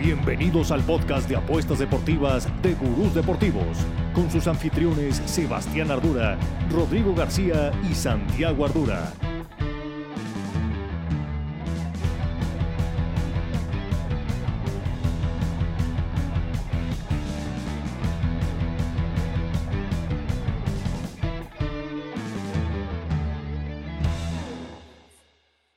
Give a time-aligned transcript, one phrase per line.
[0.00, 3.76] Bienvenidos al podcast de apuestas deportivas de Gurús Deportivos,
[4.14, 6.38] con sus anfitriones Sebastián Ardura,
[6.70, 9.12] Rodrigo García y Santiago Ardura.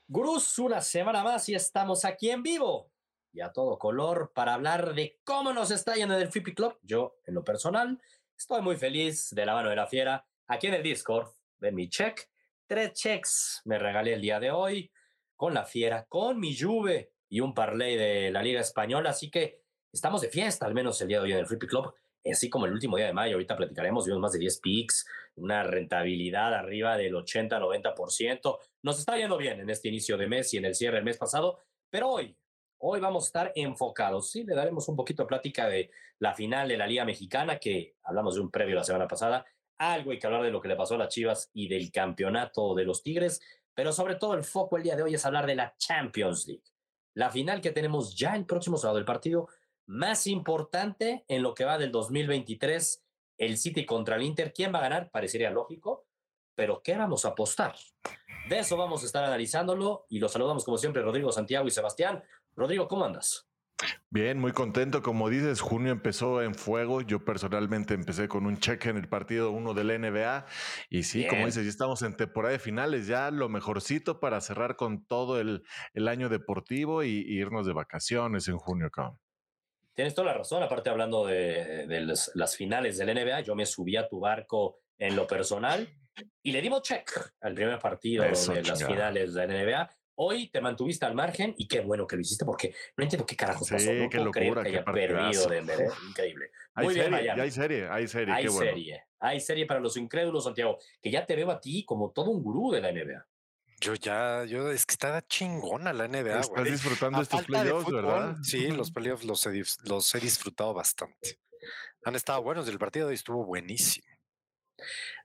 [0.08, 2.93] Gurús, una semana más y estamos aquí en vivo
[3.34, 6.78] y a todo color para hablar de cómo nos está yendo en el Flippy Club.
[6.84, 8.00] Yo, en lo personal,
[8.38, 10.26] estoy muy feliz de la mano de la fiera.
[10.48, 11.30] Aquí en el Discord,
[11.60, 12.30] de mi check.
[12.68, 14.92] Tres checks me regalé el día de hoy
[15.36, 19.10] con la fiera, con mi Juve y un parlay de la Liga Española.
[19.10, 21.94] Así que estamos de fiesta, al menos el día de hoy en el Flippy Club.
[22.32, 25.06] Así como el último día de mayo, ahorita platicaremos, vimos más de 10 picks,
[25.36, 28.60] una rentabilidad arriba del 80-90%.
[28.84, 31.18] Nos está yendo bien en este inicio de mes y en el cierre del mes
[31.18, 32.38] pasado, pero hoy
[32.86, 36.68] Hoy vamos a estar enfocados, sí, le daremos un poquito de plática de la final
[36.68, 39.46] de la Liga Mexicana, que hablamos de un previo la semana pasada,
[39.78, 42.76] algo hay que hablar de lo que le pasó a las Chivas y del campeonato
[42.76, 43.40] de los Tigres,
[43.74, 46.66] pero sobre todo el foco el día de hoy es hablar de la Champions League,
[47.14, 49.48] la final que tenemos ya el próximo sábado, el partido
[49.86, 53.02] más importante en lo que va del 2023,
[53.38, 54.52] el City contra el Inter.
[54.52, 55.10] ¿Quién va a ganar?
[55.10, 56.06] Parecería lógico,
[56.54, 57.76] pero ¿qué vamos a apostar?
[58.50, 62.22] De eso vamos a estar analizándolo y los saludamos como siempre Rodrigo, Santiago y Sebastián.
[62.56, 63.48] Rodrigo, ¿cómo andas?
[64.10, 65.02] Bien, muy contento.
[65.02, 67.02] Como dices, junio empezó en fuego.
[67.02, 70.46] Yo personalmente empecé con un cheque en el partido 1 del NBA.
[70.90, 74.76] Y sí, como dices, ya estamos en temporada de finales, ya lo mejorcito para cerrar
[74.76, 79.20] con todo el, el año deportivo y, irnos de vacaciones en junio, cabrón.
[79.94, 80.64] Tienes toda la razón.
[80.64, 85.28] Aparte, hablando de, las, finales del NBA, yo me subí a tu barco en lo
[85.28, 85.88] personal
[86.44, 87.10] y le dimos check
[87.42, 89.90] al primer partido de las finales de la NBA.
[90.16, 93.36] Hoy te mantuviste al margen y qué bueno que lo hiciste porque no entiendo qué
[93.36, 93.92] carajos pasó.
[93.92, 95.82] No qué locura, que haya perdido Denver.
[95.82, 95.90] ¿eh?
[96.08, 96.52] Increíble.
[96.76, 98.34] Muy hay bien, serie, Hay serie, hay serie.
[98.34, 99.04] Hay serie.
[99.20, 102.44] Hay serie para los incrédulos, Santiago, que ya te veo a ti como todo un
[102.44, 103.26] gurú de la NBA.
[103.80, 106.40] Yo ya, yo es que estaba chingona la NBA.
[106.40, 108.36] Estás disfrutando estos playoffs, ¿verdad?
[108.44, 111.40] Sí, los playoffs los he, los he disfrutado bastante.
[112.06, 114.08] Han estado buenos, el partido hoy estuvo buenísimo.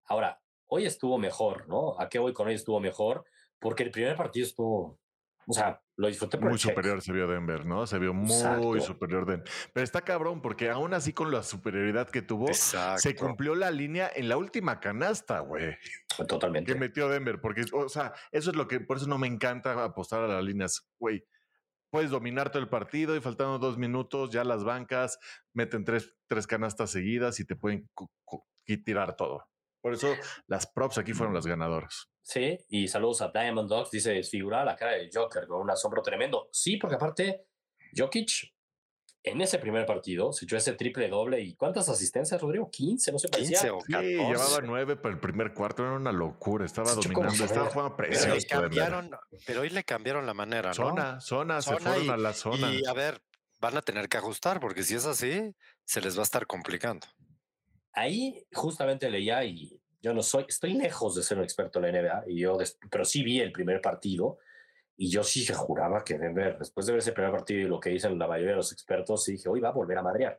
[0.06, 2.00] Ahora, hoy estuvo mejor, ¿no?
[2.00, 3.25] ¿A qué voy con hoy estuvo mejor?
[3.60, 5.00] Porque el primer partido estuvo,
[5.46, 7.86] o sea, lo disfruté Muy superior se vio Denver, ¿no?
[7.86, 9.50] Se vio muy superior Denver.
[9.72, 14.10] Pero está cabrón, porque aún así con la superioridad que tuvo, se cumplió la línea
[14.14, 15.76] en la última canasta, güey.
[16.28, 16.72] Totalmente.
[16.72, 19.82] Que metió Denver, porque, o sea, eso es lo que, por eso no me encanta
[19.82, 21.24] apostar a las líneas, güey.
[21.91, 25.18] Puedes dominar todo el partido y faltando dos minutos, ya las bancas
[25.54, 27.88] meten tres, tres canastas seguidas y te pueden
[28.84, 29.48] tirar todo.
[29.80, 30.14] Por eso
[30.47, 32.10] las props aquí fueron las ganadoras.
[32.28, 33.91] Sí, y saludos a Diamond Dogs.
[33.91, 36.50] Dice, desfigurada la cara de Joker con un asombro tremendo.
[36.53, 37.47] Sí, porque aparte,
[37.97, 38.53] Jokic
[39.22, 41.41] en ese primer partido se echó ese triple doble.
[41.41, 42.71] ¿Y cuántas asistencias, Rodrigo?
[42.71, 43.61] 15, no sé, parecía.
[43.61, 44.06] 15 o 14.
[44.06, 45.83] Sí, llevaba 9 para el primer cuarto.
[45.83, 46.66] Era una locura.
[46.66, 48.37] Estaba dominando, estaba jugando presión.
[48.47, 49.10] Pero, cambiaron,
[49.47, 50.75] pero hoy le cambiaron la manera, ¿no?
[50.75, 52.75] Zona, zona, se fueron a la zona.
[52.75, 53.22] Y a ver,
[53.59, 55.55] van a tener que ajustar, porque si es así,
[55.87, 57.06] se les va a estar complicando.
[57.95, 62.03] Ahí justamente leía y yo no soy, estoy lejos de ser un experto en la
[62.03, 62.59] NBA, y yo,
[62.91, 64.38] pero sí vi el primer partido
[64.97, 67.91] y yo sí juraba que Denver, después de ver ese primer partido y lo que
[67.91, 70.38] dicen la mayoría de los expertos, sí dije, hoy va a volver a madrear.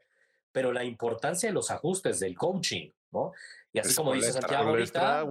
[0.51, 3.31] Pero la importancia de los ajustes, del coaching, ¿no?
[3.71, 5.25] Y así como dice Santiago ahorita...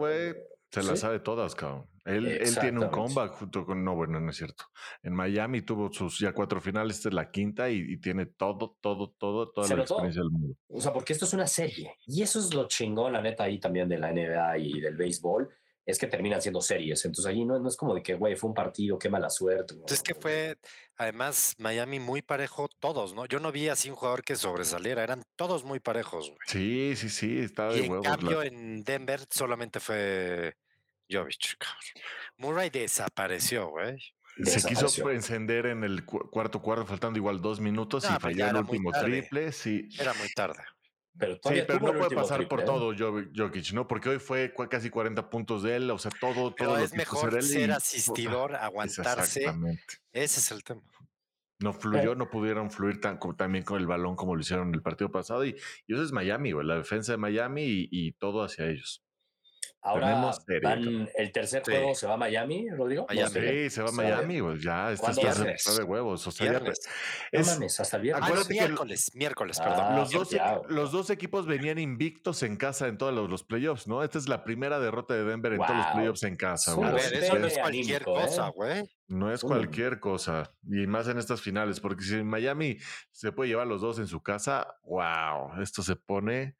[0.71, 1.87] Se las sabe todas, cabrón.
[2.09, 3.85] Él, él tiene un comeback junto con.
[3.85, 4.65] No, bueno, no es cierto.
[5.03, 9.11] En Miami tuvo sus ya cuatro finales, esta es la quinta y, tiene todo, todo,
[9.11, 10.57] todo, toda la experiencia del mundo.
[10.69, 11.95] O sea, porque esto es una serie.
[12.07, 15.49] Y eso es lo chingón, la neta, ahí también de la NBA y del béisbol
[15.89, 17.03] es que terminan siendo series.
[17.07, 19.75] Entonces allí no, no es como de que, güey, fue un partido, qué mala suerte.
[19.87, 20.59] Es que fue,
[20.99, 23.25] además, Miami muy parejo todos, ¿no?
[23.25, 26.39] Yo no vi así un jugador que sobresaliera, eran todos muy parejos, güey.
[26.47, 30.57] Sí, sí, sí, estaba de y En cambio, en Denver solamente fue
[31.11, 31.57] Jovic,
[32.37, 33.99] Murray desapareció, güey.
[34.45, 38.93] Se quiso encender en el cuarto cuarto, faltando igual dos minutos y falló el último
[38.93, 39.51] triple.
[39.53, 39.89] Sí.
[39.99, 40.63] Era muy tarde.
[41.19, 42.65] Pero sí, pero no puede pasar por ¿eh?
[42.65, 43.89] todo Jokic, ¿no?
[43.89, 47.43] Porque hoy fue casi 40 puntos de él, o sea, todo, pero todo es mejor
[47.43, 49.45] ser, asistidor, aguantarse.
[50.13, 50.83] Ese es el tema.
[51.61, 54.83] No fluyó, no pudieron fluir tan, también con el balón como lo hicieron en el
[54.83, 55.45] partido pasado.
[55.45, 55.57] Y,
[55.89, 59.03] eso es Miami, güey, la defensa de Miami y, todo hacia ellos.
[59.89, 61.73] Ahora Tenemos serie, van, el tercer Sí.
[61.73, 63.07] juego se va a Miami, Rodrigo.
[63.09, 63.33] Miami.
[63.33, 63.93] Sí, se va a.
[63.93, 64.59] Miami, güey.
[64.61, 65.67] Ya, este ¿Cuándo está es?
[65.67, 66.27] está de huevos.
[66.27, 66.81] O sea, ya- Viernes.
[67.33, 68.23] No mames, hasta el viernes.
[68.23, 69.97] Ah, Acuérdate que el- miércoles, miércoles, Ah, perdón.
[69.97, 70.63] los, qué dos, fiado.
[70.69, 74.03] los dos equipos venían invictos en casa en todos los, los playoffs, ¿no?
[74.03, 76.89] Esta es la primera derrota de Denver en todos los playoffs en casa, güey.
[76.89, 78.23] A ver, eso no es cualquier anímico, ¿eh?
[78.25, 78.83] cosa, güey.
[79.09, 82.77] No es cualquier cosa, y más en estas finales, porque si en Miami
[83.11, 86.57] se puede llevar los dos en su casa, wow, esto se pone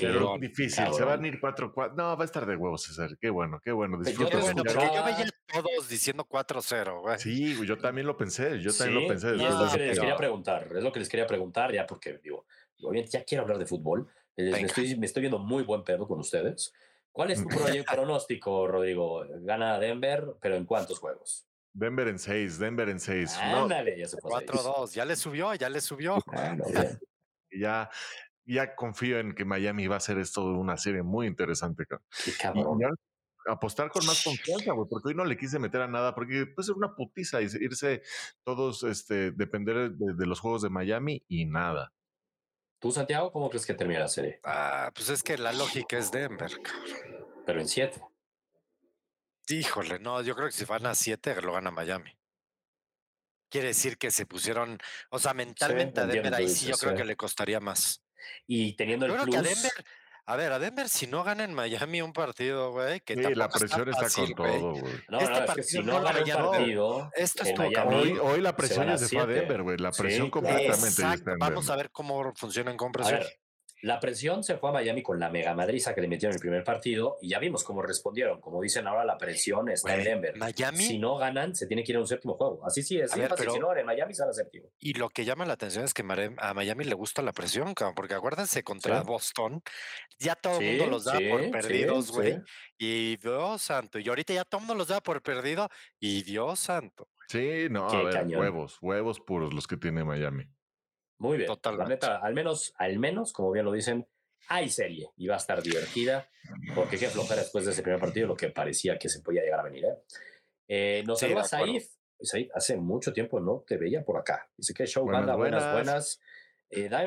[0.00, 0.70] pero difícil.
[0.70, 1.08] Se cabrón.
[1.08, 1.94] van a ir 4-4.
[1.94, 3.16] No, va a estar de huevos, César.
[3.20, 3.98] Qué bueno, qué bueno.
[3.98, 7.18] Yo Disfruta porque yo veía a todos diciendo 4-0, güey.
[7.18, 9.26] Sí, güey, yo también lo pensé, yo también Sí, lo pensé.
[9.32, 12.18] después es lo que les quería preguntar, es lo que les quería preguntar ya porque
[12.22, 12.46] digo,
[12.82, 16.06] obviamente ya quiero hablar de fútbol, eh, me estoy, me estoy viendo muy buen pedo
[16.06, 16.72] con ustedes.
[17.12, 17.48] ¿Cuál es tu
[17.90, 19.24] pronóstico, Rodrigo?
[19.40, 21.46] Gana Denver, pero ¿en cuántos juegos?
[21.72, 23.38] Denver en 6, Denver en 6.
[23.50, 24.50] No, Ándale, ya se fue a seis.
[24.50, 26.18] 4-2, ya le subió, ya le subió.
[26.32, 26.64] Ah, no,
[27.50, 27.90] ya,
[28.46, 31.84] ya confío en que Miami va a ser esto una serie muy interesante.
[31.86, 32.78] cabrón.
[32.78, 32.90] Y ya
[33.48, 36.66] apostar con más confianza, güey, porque hoy no le quise meter a nada, porque puede
[36.66, 38.02] ser una putiza y irse
[38.44, 41.92] todos, este, depender de, de los juegos de Miami y nada.
[42.80, 44.40] ¿Tú, Santiago, cómo crees que termina la serie?
[44.44, 47.26] Ah, pues es que la lógica es Denver, cabrón.
[47.46, 48.00] Pero en siete.
[49.48, 52.10] Híjole, no, yo creo que si van a 7 lo gana Miami.
[53.48, 54.76] Quiere decir que se pusieron,
[55.10, 58.02] o sea, mentalmente a Denver ahí sí yo creo que le costaría más.
[58.46, 59.84] Y teniendo Yo el creo que a plus, Denver,
[60.28, 63.48] a ver, a Denver si no gana en Miami un partido, güey, que Sí, la
[63.48, 64.60] presión está, fácil, con güey.
[64.60, 64.94] todo, güey.
[65.08, 68.18] no, este no, es que partido si no gana un partido, Esto estuvo Miami, Hoy,
[68.18, 69.26] hoy la presión ya se fue a.
[69.26, 69.76] Denver, güey.
[69.78, 70.46] La Sí, presión claro.
[70.48, 73.38] completamente ya está Exacto, en vamos a ver cómo funcionan con ver,
[73.82, 76.40] la presión se fue a Miami con la mega madriza que le metieron en el
[76.40, 78.40] primer partido y ya vimos cómo respondieron.
[78.40, 80.36] Como dicen ahora, la presión está en Denver.
[80.36, 82.64] Miami Si no ganan, se tiene que ir a un séptimo juego.
[82.66, 84.68] Así sí, es ver, pero- Si no ganan en Miami, a séptimo.
[84.78, 86.02] Y lo que llama la atención es que
[86.38, 89.06] a Miami le gusta la presión, cabrón, porque acuérdense contra Sí.
[89.06, 89.62] Boston,
[90.18, 92.32] ya todo el Sí, mundo los da sí, por perdidos, güey.
[92.34, 92.38] sí.
[92.78, 95.68] Y Dios santo, y ahorita ya todo el mundo los da por perdido,
[96.00, 97.08] y Dios santo.
[97.28, 98.40] Sí, no, Qué a ver, cañón.
[98.40, 100.44] huevos, huevos puros los que tiene Miami.
[101.18, 101.46] Muy bien.
[101.46, 101.88] Totalmente.
[101.88, 104.06] La neta, al menos, al menos, como bien lo dicen,
[104.48, 106.28] hay serie y va a estar divertida.
[106.74, 109.60] Porque qué flojera después de ese primer partido, lo que parecía que se podía llegar
[109.60, 109.84] a venir.
[109.84, 109.96] ¿eh?
[110.68, 111.44] Eh, nos Sí, saluda.
[111.44, 111.82] Said.
[112.20, 114.48] Said, hace mucho tiempo no te veía por acá.
[114.56, 116.20] Dice que show, Buenas, banda, buenas, buenas.
[116.70, 117.06] Eh, ahí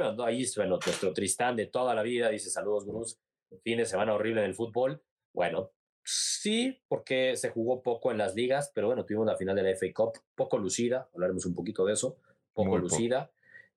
[0.55, 2.29] bueno, nuestro Tristán de toda la vida.
[2.29, 3.17] Dice saludos, Bruce.
[3.63, 5.01] Fin de semana horrible en el fútbol.
[5.33, 5.71] Bueno,
[6.03, 9.75] sí, porque se jugó poco en las ligas, pero bueno, tuvimos la final de la
[9.75, 11.09] FA Cup, poco lucida.
[11.13, 12.17] Hablaremos un poquito de eso.
[12.53, 13.31] Poco Muy poco.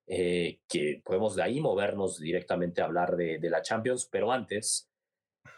[0.06, 4.90] Eh, que podemos de ahí movernos directamente a hablar de, de la Champions, pero antes,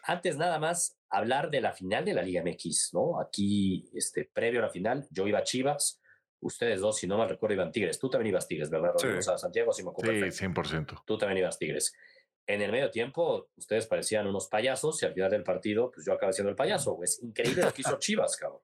[0.05, 3.20] antes nada más hablar de la final de la Liga MX, ¿no?
[3.20, 6.00] Aquí, este, previo a la final, yo iba a Chivas,
[6.41, 8.93] ustedes dos, si no mal recuerdo, iban Tigres, tú también ibas Tigres, ¿verdad?
[8.96, 9.06] Sí.
[9.06, 10.97] O sea, Santiago, si me acuerdo Sí, perfecto.
[10.97, 11.02] 100%.
[11.06, 11.94] Tú también ibas Tigres.
[12.47, 16.12] En el medio tiempo, ustedes parecían unos payasos y al final del partido, pues yo
[16.12, 16.99] acabé siendo el payaso.
[17.02, 18.61] Es increíble lo que hizo Chivas, cabrón.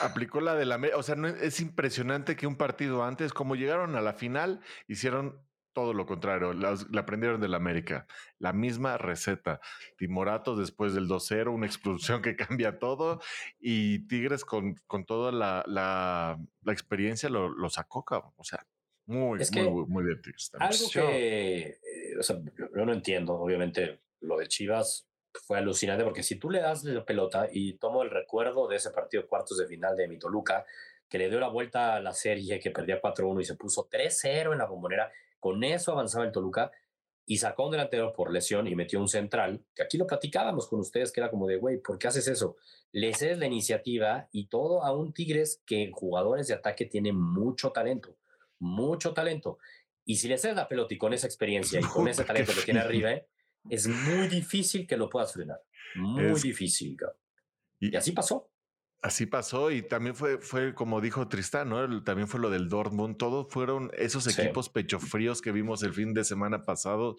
[0.00, 0.80] Aplicó la de la...
[0.96, 5.46] O sea, no, es impresionante que un partido antes, como llegaron a la final, hicieron
[5.76, 6.54] todo lo contrario.
[6.54, 8.06] La aprendieron del América.
[8.38, 9.60] La misma receta.
[9.98, 13.20] Timorato después del 2-0, una expulsión que cambia todo.
[13.58, 18.32] Y Tigres con, con toda la, la, la experiencia lo, lo sacó, cabrón.
[18.36, 18.66] O sea,
[19.04, 20.50] muy, Es muy, muy, muy bien Tigres.
[20.58, 25.06] Algo que, eh, o sea, yo, yo no entiendo, obviamente, lo de Chivas
[25.44, 28.90] fue alucinante porque si tú le das la pelota y tomo el recuerdo de ese
[28.90, 30.64] partido cuartos de final de mi Toluca,
[31.08, 34.52] que le dio la vuelta a la serie, que perdía 4-1 y se puso 3-0
[34.52, 36.70] en la bombonera, con eso avanzaba el Toluca
[37.26, 40.78] y sacó un delantero por lesión y metió un central, que aquí lo platicábamos con
[40.78, 42.56] ustedes, que era como de, güey, ¿por qué haces eso?
[42.92, 47.12] Le cedes la iniciativa y todo a un Tigres que en jugadores de ataque tiene
[47.12, 48.16] mucho talento,
[48.60, 49.58] mucho talento.
[50.04, 52.62] Y si le cedes la pelota y con esa experiencia y con ese talento que
[52.62, 53.26] tiene arriba, ¿eh?
[53.70, 55.60] Es muy difícil que lo puedas frenar.
[55.96, 57.18] Muy Es- difícil, cabrón.
[57.80, 58.50] Y- Y así pasó.
[59.06, 61.84] Así pasó y también fue, fue como dijo Tristán, ¿no?
[61.84, 63.16] El- también fue lo del Dortmund.
[63.16, 64.32] Todo fueron esos Sí.
[64.40, 67.16] equipos pechofríos que vimos el fin de semana pasado,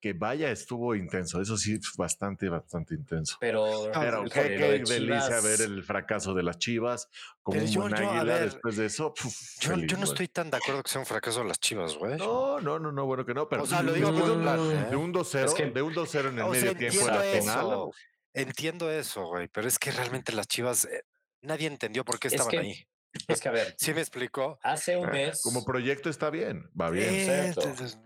[0.00, 1.40] que vaya, estuvo intenso.
[1.42, 3.36] Eso sí, bastante, bastante intenso.
[3.38, 7.08] Pero, Pero híjole, qué, qué de delicia Chivas- ver el fracaso de las Chivas
[7.42, 9.12] como Pero un yo- buen yo, águila ver, después de eso.
[9.12, 10.12] puf, Yo, feliz, yo no güey.
[10.12, 12.16] estoy tan de acuerdo que sea un fracaso de las chivas, güey.
[12.16, 14.32] No, no, no, no, bueno que no, pero O sea, lo digo después por de,
[14.36, 14.96] un un- lado, de ¿eh?
[14.96, 17.24] un 2-0, Es que- de un 2-0 en el O sea, medio tiempo final.
[17.26, 17.90] eso.
[18.32, 21.02] Entiendo eso, güey, pero es que realmente las chivas, eh,
[21.42, 22.88] nadie entendió por qué Es estaban que- ahí.
[23.28, 24.58] Es que, a ver, ¿Sí me explicó?
[24.62, 25.40] hace un Eh, mes...
[25.42, 27.08] Como proyecto está bien, va bien.
[27.14, 27.54] Eh,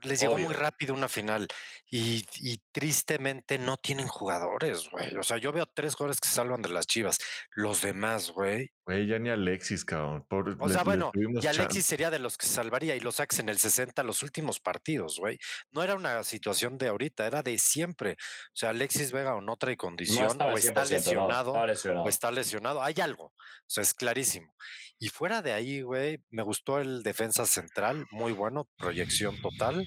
[0.05, 1.49] les- llegó muy rápido una final
[1.91, 5.17] y, y tristemente no tienen jugadores, güey.
[5.17, 7.19] O sea, yo veo tres jugadores que se salvan de las chivas.
[7.51, 10.25] Los demás, güey, Güey, ya ni Alexis, cabrón.
[10.29, 11.83] Por- O sea, bueno, y Alexis chance.
[11.83, 15.39] sería de los que salvaría y lo sacas en el 60 los últimos partidos, güey.
[15.71, 18.13] No era una situación de ahorita, era de siempre.
[18.15, 21.53] O sea, Alexis Vega o no trae No condición, estaba o está 100%, no, lesionado,
[22.03, 22.83] o está lesionado.
[22.83, 23.27] Hay algo.
[23.27, 23.33] O
[23.67, 24.55] sea, es clarísimo.
[24.99, 29.87] Y fuera de ahí, güey, me gustó el defensa central, muy bueno, proyección total.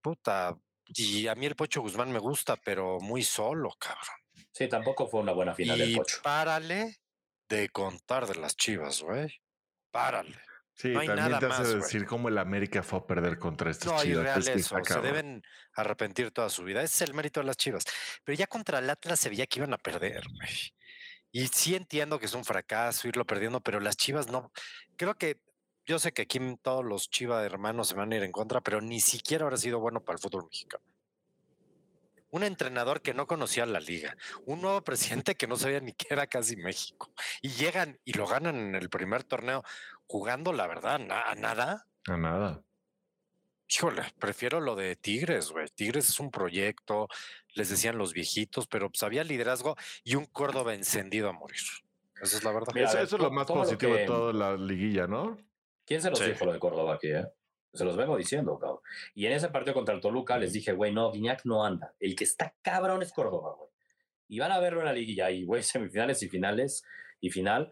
[0.00, 0.56] Puta.
[0.88, 4.16] Y a mí el Pocho Guzmán me gusta, pero muy solo, cabrón.
[4.52, 6.18] Sí, tampoco fue una buena final del Y Pocho.
[6.22, 6.96] párale
[7.52, 9.40] de contar de las chivas, güey.
[9.90, 10.38] Párale.
[10.74, 13.38] Sí, no hay también nada te hace más, decir cómo el América fue a perder
[13.38, 14.38] contra estos No, chivas.
[14.38, 14.78] es eso.
[14.78, 15.42] está Se deben
[15.74, 16.82] arrepentir toda su vida.
[16.82, 17.84] Ese es el mérito de las chivas.
[18.24, 20.74] Pero ya contra el Atlas se veía que iban a perder, güey.
[21.30, 24.50] Y sí entiendo que es un fracaso irlo perdiendo, pero las chivas no.
[24.96, 25.40] Creo que
[25.84, 28.80] yo sé que aquí todos los chivas hermanos se van a ir en contra, pero
[28.80, 30.84] ni siquiera habrá sido bueno para el fútbol mexicano.
[32.32, 36.06] Un entrenador que no conocía la liga, un nuevo presidente que no sabía ni qué
[36.10, 37.12] era casi México,
[37.42, 39.62] y llegan y lo ganan en el primer torneo
[40.06, 41.86] jugando, la verdad, na- a nada.
[42.06, 42.62] A nada.
[43.68, 45.68] Híjole, prefiero lo de Tigres, güey.
[45.74, 47.08] Tigres es un proyecto,
[47.54, 51.60] les decían los viejitos, pero pues había liderazgo y un Córdoba encendido a morir.
[52.22, 52.72] Esa es la verdad.
[52.74, 55.36] Mira, eso, ver, eso es lo más positivo de toda la liguilla, ¿no?
[55.84, 56.26] ¿Quién se los Sí.
[56.32, 57.26] dijo lo de Córdoba aquí, eh?
[57.74, 58.71] Se los vengo diciendo, cabrón.
[59.14, 61.94] Y en ese partido contra el Toluca les dije, güey, no, Guiñac no anda.
[62.00, 63.70] El que está cabrón es Córdoba, güey.
[64.28, 66.82] Y van a verlo en la liguilla y, güey, semifinales y finales
[67.20, 67.70] y final.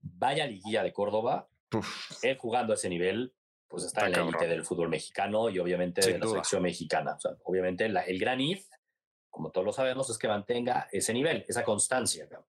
[0.00, 1.48] Vaya liguilla de Córdoba.
[1.68, 2.22] Puf.
[2.22, 3.32] Él jugando a ese nivel,
[3.68, 6.34] pues está, Está en la élite del fútbol mexicano y obviamente Sin de la duda.
[6.34, 7.14] selección mexicana.
[7.14, 8.66] O sea, obviamente la- el gran if,
[9.30, 12.46] como todos lo sabemos, es que mantenga ese nivel, esa constancia, cabrón.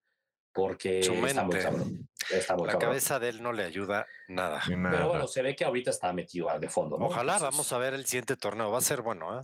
[0.53, 2.10] Porque Su está muy cabrón.
[2.29, 2.89] Está muy La cabrón.
[2.91, 4.62] cabeza de él no le ayuda nada.
[4.67, 6.98] Pero bueno, se ve que ahorita está metido al de fondo.
[6.98, 7.07] ¿no?
[7.07, 8.72] Ojalá Entonces, vamos a ver el siguiente torneo.
[8.72, 9.43] Va a ser bueno, ¿eh?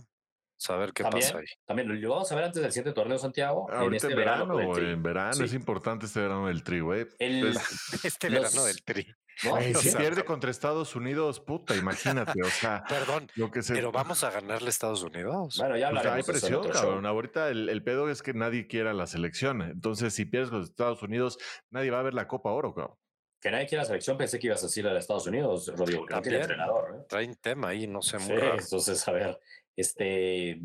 [0.56, 1.46] Saber qué también, pasa ahí.
[1.64, 3.66] También lo vamos a ver antes del siguiente torneo, Santiago.
[3.70, 4.54] en Ahorita este en verano.
[4.56, 4.90] verano, Tri.
[4.90, 5.44] en verano Sí.
[5.44, 7.06] es importante este verano del tri, güey.
[7.18, 7.56] El-
[8.04, 9.06] Este Los- verano del tri.
[9.40, 13.74] Si sea, pierde contra Estados Unidos, puta, imagínate, o sea, Perdón, lo que se...
[13.74, 15.56] pero vamos a ganarle a Estados Unidos.
[15.58, 17.06] Bueno, ya O sea, hay hablaremos de en presión, cabrón.
[17.06, 19.62] Ahorita el, el pedo es que nadie quiera la selección.
[19.62, 21.38] Entonces, si pierdes con Estados Unidos,
[21.70, 22.96] nadie va a ver la Copa Oro, cabrón.
[23.40, 26.14] Que nadie quiera la selección, pensé que ibas a decir a Estados Unidos, Rodrigo, que
[26.14, 26.42] no tiene También.
[26.42, 26.94] entrenador.
[26.94, 27.06] ¿eh?
[27.08, 28.58] Traen tema ahí, no sé, muy Sí, raro.
[28.60, 29.40] entonces, a ver,
[29.74, 30.60] este,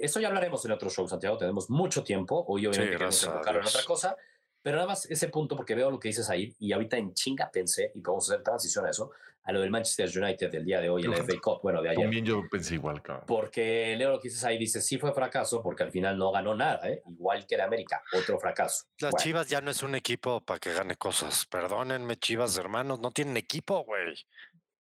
[0.00, 1.38] eso ya hablaremos en otro show, Santiago.
[1.38, 2.44] Tenemos mucho tiempo.
[2.48, 4.16] Hoy, obviamente, queremos gracias a enfocarlo en otra cosa.
[4.66, 7.48] Pero nada más ese punto, porque veo lo que dices ahí, y ahorita en chinga
[7.52, 9.12] pensé, y podemos hacer transición a eso,
[9.44, 11.18] a lo del Manchester United del día de hoy, en la.
[11.18, 12.02] FA Cup, bueno, de ayer.
[12.02, 13.26] También yo pensé igual, cabrón.
[13.28, 16.56] Porque leo lo que dices ahí, dice, sí fue fracaso, porque al final no ganó
[16.56, 17.00] nada, ¿eh?
[17.06, 18.86] igual que de América, otro fracaso.
[18.98, 21.46] Las Bueno, Chivas ya no es un equipo para que gane cosas.
[21.46, 24.14] Perdónenme, Chivas hermanos, no tienen equipo, güey.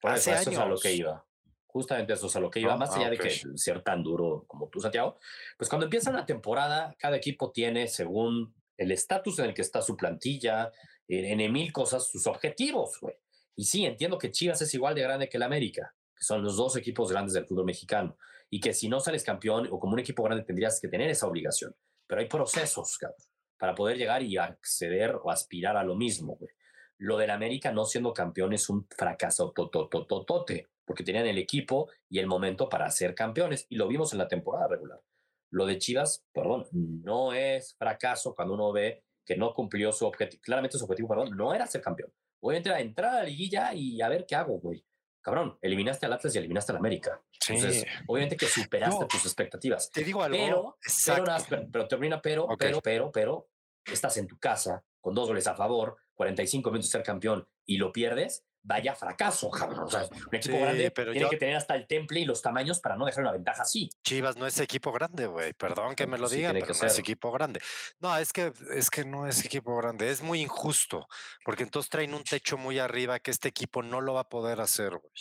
[0.03, 0.99] hace eso, eso es a lo que años.
[0.99, 1.25] iba.
[1.67, 2.77] Justamente eso es a lo que iba, ¿No?
[2.77, 3.11] más Ah, allá ok.
[3.11, 5.19] de que ser tan duro como tú, Santiago.
[5.57, 9.81] Pues cuando empieza una temporada, cada equipo tiene, según el estatus en el que está
[9.81, 10.71] su plantilla,
[11.07, 13.15] en, en mil cosas, sus objetivos, güey.
[13.55, 16.57] Y sí, entiendo que Chivas es igual de grande que el América, que son los
[16.57, 18.17] dos equipos grandes del fútbol mexicano,
[18.49, 21.27] y que si no sales campeón o como un equipo grande tendrías que tener esa
[21.27, 21.75] obligación.
[22.07, 23.17] Pero hay procesos, cabrón,
[23.57, 26.51] para poder llegar y acceder o aspirar a lo mismo, güey.
[26.97, 32.19] Lo del América no siendo campeón es un fracaso totototote, porque tenían el equipo y
[32.19, 34.99] el momento para ser campeones, y lo vimos en la temporada regular.
[35.53, 40.41] Lo de Chivas, perdón, no es fracaso cuando uno ve que no cumplió su objetivo.
[40.41, 42.11] Claramente su objetivo, perdón, no era ser campeón.
[42.41, 44.83] Obviamente era entrar a la liguilla y a ver qué hago, güey.
[45.21, 47.21] Cabrón, eliminaste al Atlas y eliminaste al América.
[47.39, 47.53] Sí.
[47.53, 49.07] Entonces, obviamente que superaste No.
[49.07, 49.89] tus expectativas.
[49.91, 50.35] Te digo algo.
[50.37, 50.77] Pero,
[51.15, 52.55] pero, pero, pero termina, pero, Ok.
[52.59, 53.49] pero, pero, pero,
[53.85, 57.77] estás en tu casa con dos goles a favor, 45 minutos de ser campeón y
[57.77, 59.81] lo pierdes, vaya fracaso, cabrón.
[59.83, 62.25] O sea, un equipo Sí, grande pero tiene yo- que tener hasta el temple y
[62.25, 63.89] los tamaños para no dejar una ventaja así.
[64.03, 65.53] Chivas no es equipo grande, güey.
[65.53, 67.59] Perdón que me lo Pues sí, diga, tiene pero no es equipo grande.
[67.99, 70.09] No, es que es que no es equipo grande.
[70.09, 71.07] Es muy injusto,
[71.43, 74.61] porque entonces traen un techo muy arriba que este equipo no lo va a poder
[74.61, 75.13] hacer, güey.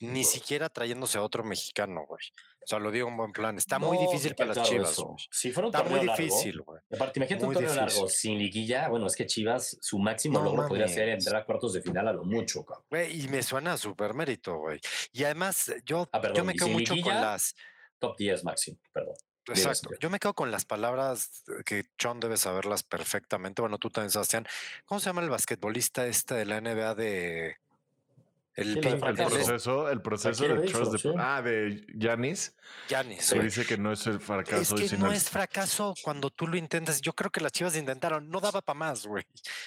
[0.00, 2.20] Ni siquiera trayéndose a otro mexicano, güey.
[2.64, 3.56] O sea, lo digo en buen plan.
[3.58, 4.96] Está muy difícil para las Chivas.
[5.30, 6.80] Si fuera un Está muy largo, difícil, güey.
[6.94, 8.88] Aparte, imagínate un torneo largo sin liguilla.
[8.88, 11.26] Bueno, es que Chivas, su máximo No logro podría ser mames.
[11.26, 12.84] entrar a cuartos de final a lo mucho, cabrón.
[12.90, 14.80] Güey, y me suena a súper mérito, güey.
[15.12, 17.54] Y además, yo, Ah, perdón, yo me quedo mucho con las.
[17.98, 19.14] Top 10 máximo, perdón.
[19.46, 19.90] Exacto.
[20.00, 23.60] Yo me quedo con las palabras que John debe saberlas perfectamente.
[23.60, 24.46] Bueno, tú también, Sebastián.
[24.86, 27.56] ¿Cómo se llama el basquetbolista este de la NBA de
[28.56, 31.10] El, Sí, proceso, el proceso de trust de- sí.
[31.18, 32.54] ah, de Giannis,
[32.88, 36.30] Giannis, se dice que no es el Es fracaso, que sino no es fracaso cuando
[36.30, 37.00] tú lo intentas.
[37.00, 39.24] Yo creo que las Chivas intentaron, no daba para más, güey.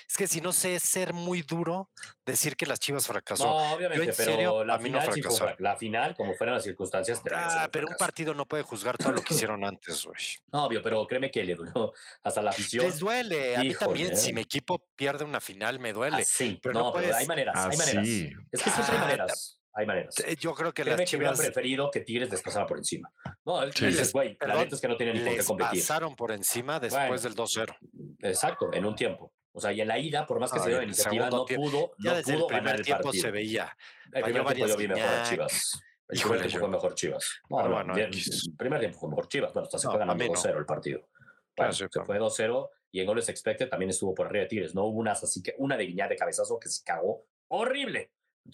[0.09, 1.89] Es que si no sé es ser muy duro
[2.25, 3.43] decir que las Chivas fracasó.
[3.45, 6.55] No, obviamente, en pero serio, la a mí no final, frac- la final, como fueran
[6.55, 10.17] las circunstancias, Ah, pero un partido no puede juzgar todo lo que hicieron antes, güey.
[10.53, 12.85] No, obvio, pero créeme que le dolió hasta la afición.
[12.85, 13.57] Les duele.
[13.57, 16.17] A mí también, si mi equipo pierde una final, me duele.
[16.21, 18.03] Ah, sí, pero no, no pero hay maneras, hay maneras.
[18.03, 18.31] así.
[18.51, 19.53] Es que siempre hay maneras.
[19.73, 20.15] Hay maneras.
[20.39, 23.11] Yo creo que Créeme las que Chivas preferido que Tigres les pasara por encima.
[23.45, 23.85] No, es Sí.
[23.85, 25.79] dices, güey, la neta es que no tienen ni por qué competir.
[25.81, 27.21] pasaron por encima después Bueno.
[27.21, 27.75] del 2-0.
[28.21, 29.33] Exacto, en un tiempo.
[29.51, 31.29] O sea, y en la ida, por más que Ay, se dio la el iniciativa,
[31.29, 33.21] no tiempo- pudo, Ya no desde el pudo ganar primer el tiempo partido.
[33.23, 33.77] se veía.
[34.13, 35.23] El primer tiempo yo vi mejor a.
[35.23, 35.71] Chivas.
[36.09, 37.31] El Híjole, primer tiempo fue mejor Chivas.
[37.49, 39.53] No, no, bueno, bien, el primer tiempo fue mejor Chivas.
[39.53, 40.35] Bueno, hasta se fue ganando mí no.
[40.35, 40.99] 2-0 el partido.
[41.01, 41.11] Claro,
[41.55, 42.05] Bueno, sí, se claro.
[42.05, 44.73] fue 2-0 y en goles expected también estuvo por arriba de Tigres.
[44.75, 48.11] No hubo unas así que una de Guiñac de cabezazo que se cagó horrible.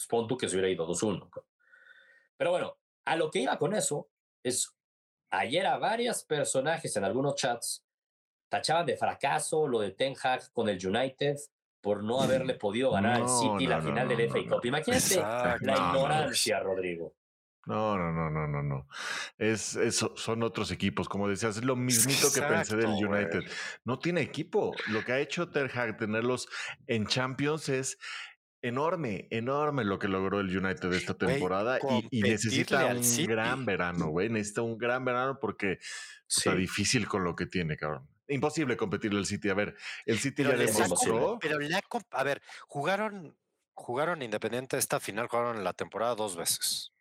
[0.10, 1.30] Pon tú que se hubiera ido 2-1.
[2.38, 4.10] Pero bueno, a lo que iba con eso
[4.44, 4.74] es
[5.32, 7.86] ayer a varios personajes en algunos chats
[8.50, 11.38] tachaban de fracaso lo de Ten Hag con el United
[11.82, 14.42] por no haberle podido ganar al No, City la no, final no, del no, FA
[14.48, 14.56] no.
[14.56, 14.66] Cup.
[14.66, 15.66] Imagínate Exacto.
[15.66, 15.96] la No, no, no.
[15.98, 17.16] ignorancia, Rodrigo.
[17.66, 18.88] No, no, no, no, no, no.
[19.38, 22.88] Es, es- son otros equipos, como decías, es lo mismito que pensé del.
[22.90, 23.42] United.
[23.86, 24.74] No tiene equipo.
[24.90, 26.48] Lo que ha hecho Ter Hag tenerlos
[26.88, 27.98] en Champions es
[28.64, 31.78] enorme, enorme lo que logró el United esta temporada
[32.10, 33.28] y- necesita un City.
[33.28, 34.30] gran verano, güey.
[34.30, 35.78] Necesita un gran verano porque
[36.26, 36.40] Sí.
[36.50, 38.08] está difícil con lo que tiene, cabrón.
[38.30, 39.50] Imposible competirle al City.
[39.50, 41.70] A ver, el City Pero ya demostró- pero le
[42.12, 43.38] a ver, jugaron,
[43.74, 46.93] jugaron Independiente esta final, jugaron la temporada dos veces.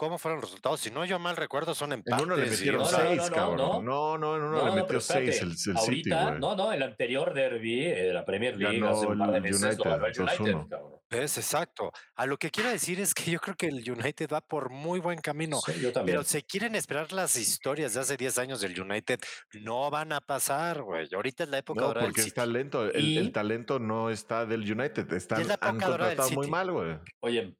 [0.00, 0.80] ¿Cómo fueron los resultados?
[0.80, 2.24] Si no yo mal recuerdo, son En empates.
[2.24, 3.56] uno le metieron no, no, otro- seis, no, no, cabrón.
[3.58, 3.82] no.
[3.82, 6.40] No, no, en uno No, le metió seis el, el City, Ahorita, güey.
[6.40, 9.62] no, no, el anterior derby de la Premier League Ganó hace un par de meses
[9.62, 10.40] United, lo ganó el 2-1.
[10.40, 11.00] United, cabrón.
[11.10, 11.92] Es exacto.
[12.14, 15.00] A lo que quiero decir es que yo creo que el United va por muy
[15.00, 15.60] buen camino.
[15.60, 16.16] Sí, yo también.
[16.16, 19.18] Pero se quieren esperar las historias de hace 10 años del United.
[19.60, 21.08] No van a pasar, güey.
[21.12, 22.36] Ahorita es la época No, dorada del porque es City.
[22.36, 22.84] talento.
[22.88, 25.12] El, talento no está del United.
[25.12, 26.50] Están, es la han época del contratado muy City.
[26.50, 26.98] mal, güey.
[27.18, 27.56] Oye,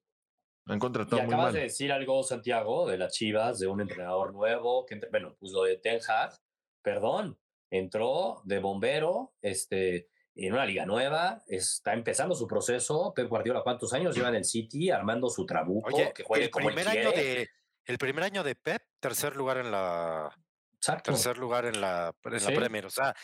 [0.67, 1.55] Han y contratado muy acabas mal.
[1.55, 5.53] de decir algo, Santiago, de las Chivas, de un entrenador nuevo, que, entre- bueno, pues
[5.53, 6.33] lo de Ten Hag,
[6.83, 7.39] perdón,
[7.71, 13.13] entró de bombero, este, en una liga nueva, está empezando su proceso.
[13.15, 15.89] Pep Guardiola, ¿cuántos años lleva en el City armando su trabuco?
[15.95, 17.49] Oye, que juegue el como él primer año de
[17.87, 20.31] el primer año de Pep, tercer lugar en la
[20.81, 21.13] Exacto.
[21.13, 22.51] tercer lugar en la en la.
[22.53, 23.15] Premier, o sea,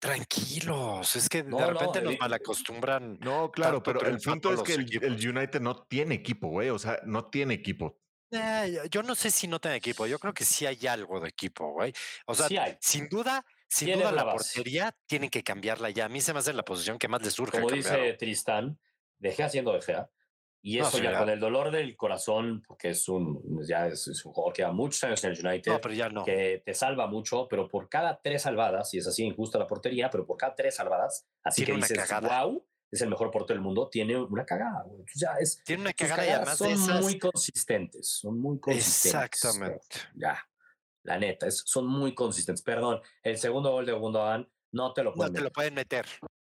[0.00, 3.18] tranquilos, es que No, de no, repente nos eh, malacostumbran.
[3.20, 5.28] No, claro, pero el punto es que el, el.
[5.28, 6.70] United no tiene equipo, güey.
[6.70, 8.00] O sea, no tiene equipo.
[8.32, 11.28] Eh, yo no sé si no tiene equipo, yo creo que sí hay algo de
[11.28, 11.92] equipo, güey.
[12.26, 12.76] O sea, Sí hay.
[12.80, 14.54] sin duda, sin duda la base.
[14.54, 16.06] portería tienen que cambiarla ya.
[16.06, 18.00] A mí se me hace la posición que más les surge Como cambiar.
[18.00, 18.80] dice Tristán,
[19.18, 20.10] dejé haciendo De Gea.
[20.68, 24.08] Y No, eso sí, ya con el dolor del corazón, porque es un, ya es,
[24.08, 26.24] es un jugador que lleva muchos años en el United, No, pero ya no.
[26.24, 30.10] que te salva mucho, pero por cada tres salvadas, y es así injusta la portería,
[30.10, 33.62] pero por cada tres salvadas, así Tiene que dices, wow, es el mejor portero del
[33.62, 34.82] mundo, tiene una cagada.
[34.88, 35.04] güey.
[35.14, 37.00] Ya es, Tiene una cagada y además de son esas.
[37.02, 39.14] muy consistentes, son muy consistentes.
[39.14, 39.96] Exactamente.
[40.16, 40.50] Ya,
[41.04, 42.62] la neta, es, son muy consistentes.
[42.64, 45.52] Perdón, el segundo gol de Gundogan no te lo No pueden te lo meter.
[45.52, 46.06] pueden meter.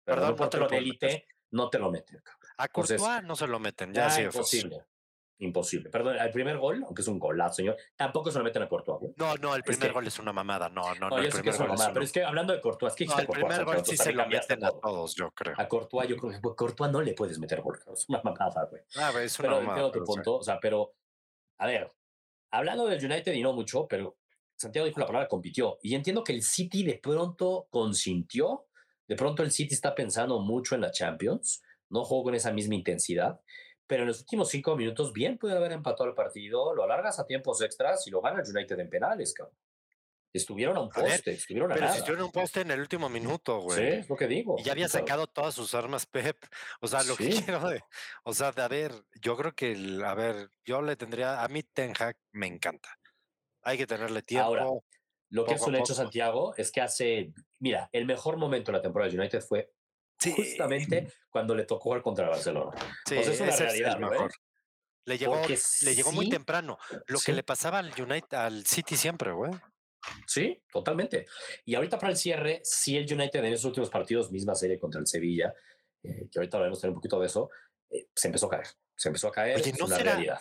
[0.04, 1.08] Perdón, perdón, no te lo de pueden meter.
[1.10, 2.20] élite no te lo meten.
[2.22, 2.41] cabrón.
[2.58, 4.60] A Entonces, Courtois no se lo meten, ya Ya, sí de fácil.
[4.64, 4.86] imposible.
[5.38, 5.90] Imposible.
[5.90, 9.00] Perdón, el primer gol, aunque es un golazo, señor, tampoco se lo meten a Courtois.
[9.00, 9.12] güey.
[9.16, 10.68] No, no, el Es primer que- gol es una mamada.
[10.68, 12.52] No, no, No, el que es una gol es mamada, una- pero es que hablando
[12.52, 14.80] de Courtois, ¿qué No, el Courtois, primer gol sí se lo meten a todo.
[14.80, 15.54] todos, yo creo.
[15.58, 17.76] A Courtois, yo creo que Courtois no le puedes meter gol.
[17.96, 18.82] Es una mamada, güey.
[18.96, 19.90] Ah, es una Pero mamada.
[19.92, 20.12] pero sí.
[20.12, 20.36] punto.
[20.36, 20.92] O sea, pero,
[21.58, 21.92] a ver,
[22.52, 24.16] hablando del United y no mucho, pero
[24.54, 25.78] Santiago dijo la palabra compitió.
[25.82, 28.66] Y entiendo que el City de pronto consintió.
[29.08, 31.62] De pronto el City está pensando mucho en la Champions.
[31.92, 33.40] No jugó con esa misma intensidad.
[33.86, 37.26] Pero en los últimos cinco minutos bien puede haber empatado el partido, lo alargas a
[37.26, 39.56] tiempos extras y lo gana el United en penales, cabrón.
[40.32, 41.98] Estuvieron a un A ver, poste, estuvieron a Pero nada.
[41.98, 43.88] estuvieron un poste en el último minuto, Sí, güey.
[43.98, 44.56] es lo que digo.
[44.58, 46.38] Y ya había sacado todas sus armas Pep.
[46.80, 47.42] O sea, lo que Sí.
[47.42, 47.82] quiero de,
[48.24, 51.48] o sea, de, a ver, yo creo que, el- a ver, yo le tendría, a
[51.48, 52.88] mí Ten Hag me encanta.
[53.62, 54.46] Hay que tenerle tiempo.
[54.46, 54.66] Ahora,
[55.28, 55.94] Lo que es a un hecho.
[55.94, 59.70] Santiago, es que hace, mira, el mejor momento de la temporada de United fue
[60.22, 60.32] Sí.
[60.36, 62.72] justamente cuando le tocó jugar contra el Barcelona.
[63.06, 64.10] Sí, pues es una realidad, el ¿no, eh?
[64.10, 64.32] mejor.
[65.04, 66.78] Le llegó, Porque le llegó muy temprano.
[67.06, 69.50] Lo que le pasaba al United, al City siempre, güey.
[70.26, 71.26] Sí, totalmente.
[71.64, 75.00] Y ahorita para el cierre, sí el United en esos últimos partidos, misma serie contra
[75.00, 75.52] el Sevilla,
[76.02, 77.50] eh, que ahorita hablaremos tener un poquito de eso,
[77.90, 78.66] eh, se empezó a caer.
[78.96, 80.40] Se empezó a caer, Oye, es ¿no una será- realidad.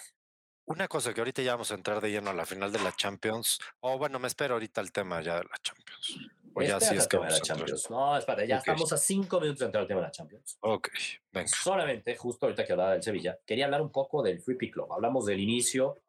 [0.66, 2.96] Una cosa que ahorita ya vamos a entrar de lleno a la final de la
[2.96, 3.60] Champions.
[3.80, 6.18] O bueno, me espero ahorita el tema ya de la Champions.
[6.54, 7.42] O ya sí Espérate es que la.
[7.42, 7.90] Champions.
[7.90, 8.60] No, espérate, ya Ok.
[8.60, 10.58] estamos a cinco minutos de entrar al tema de la Champions.
[10.62, 10.90] Ok,
[11.32, 11.48] venga.
[11.48, 14.92] Solamente, justo ahorita que hablaba del Sevilla, quería hablar un poco del Free Pick Club.
[14.92, 16.02] Hablamos del inicio,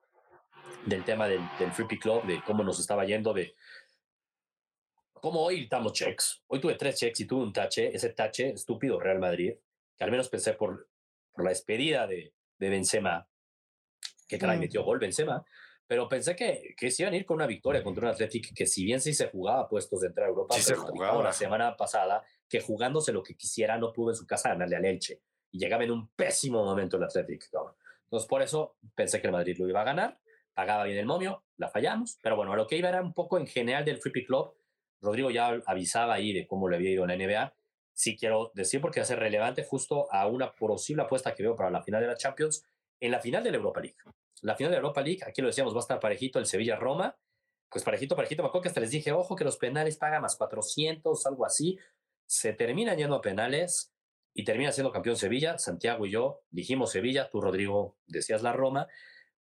[0.86, 3.54] del tema del, del Free Pick Club, de cómo nos estaba yendo, de
[5.12, 6.42] cómo hoy damos checks.
[6.48, 9.54] Hoy tuve tres checks y tuve un tache, ese tache estúpido Real Madrid,
[9.96, 10.88] que al menos pensé por,
[11.32, 13.28] por la despedida de, de Benzema,
[14.26, 14.60] que caray, Mm.
[14.60, 15.44] metió gol Benzema,
[15.92, 18.64] pero pensé que, que se iban a ir con una victoria contra un Athletic que
[18.64, 21.22] si bien sí se jugaba puestos de entrar a Europa, Sí se jugaba.
[21.22, 24.86] la semana pasada que jugándose lo que quisiera no pudo en su casa ganarle al
[24.86, 27.50] Elche y llegaba en un pésimo momento el Athletic.
[27.50, 27.74] cabrón.
[28.04, 30.18] Entonces por eso pensé que el Madrid lo iba a ganar,
[30.54, 33.36] pagaba bien el momio, la fallamos, pero bueno, a lo que iba era un poco
[33.36, 34.54] en general del Free Pick Club.
[35.02, 37.54] Rodrigo ya avisaba ahí de cómo le había ido en la NBA.
[37.92, 41.54] Sí quiero decir porque va a ser relevante justo a una posible apuesta que veo
[41.54, 42.64] para la final de la Champions
[42.98, 43.98] en la final de la Europa League.
[44.42, 47.16] La final de Europa League, aquí lo decíamos, va a estar parejito el Sevilla-Roma.
[47.70, 48.42] Pues parejito, parejito.
[48.42, 51.78] Me hasta les dije, ojo, que los penales pagan más 400, algo así.
[52.26, 53.94] Se terminan yendo a penales
[54.34, 55.58] y termina siendo campeón Sevilla.
[55.58, 58.88] Santiago y yo dijimos Sevilla, tú, Rodrigo, decías la Roma.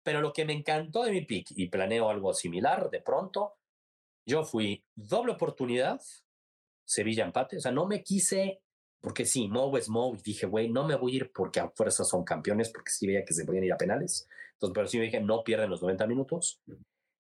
[0.03, 3.56] Pero lo que me encantó de mi pick, y planeo algo similar de pronto,
[4.25, 5.99] yo fui doble oportunidad,
[6.86, 7.58] Sevilla empate.
[7.58, 8.62] O sea, no me quise,
[9.03, 11.67] porque sí, Mo es Mo, y dije, güey, no me voy a ir porque a
[11.67, 14.29] fuerzas son campeones, porque sí veía que se podían ir a penales.
[14.53, 16.61] Entonces, pero sí me dije, no pierden los 90 minutos.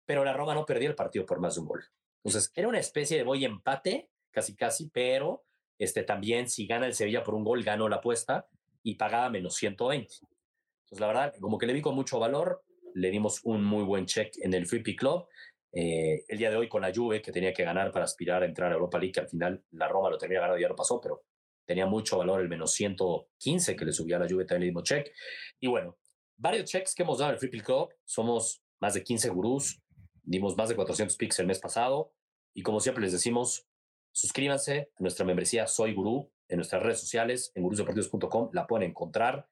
[0.05, 1.81] Pero la Roma no perdía el partido por más de un gol.
[2.21, 5.45] Entonces, era una especie de voy empate, casi casi, pero
[5.77, 8.49] este, también si gana el Sevilla por un gol, ganó la apuesta
[8.83, 10.13] y pagaba menos 120.
[10.15, 12.61] Entonces, la verdad, como que le vi con mucho valor,
[12.93, 15.27] le dimos un muy buen check en el Free Pick Club.
[15.71, 18.45] Eh, el día de hoy con la Juve, que tenía que ganar para aspirar a
[18.45, 20.75] entrar a Europa League, que al final la Roma lo termina ganando y ya lo
[20.75, 21.23] pasó, pero
[21.69, 24.86] tenía mucho valor el menos 115 que le subía a la Juve, también le dimos
[24.86, 25.13] check.
[25.60, 25.99] Y bueno,
[26.36, 27.93] varios checks que hemos dado en el Free Pick Club.
[28.05, 29.79] Somos más de 15 gurús,
[30.23, 32.12] dimos más de 400 picks el mes pasado.
[32.55, 33.67] Y como siempre les decimos,
[34.12, 39.47] suscríbanse a nuestra membresía Soy Gurú en nuestras redes sociales, en gurusdeportivos.com, la pueden encontrar.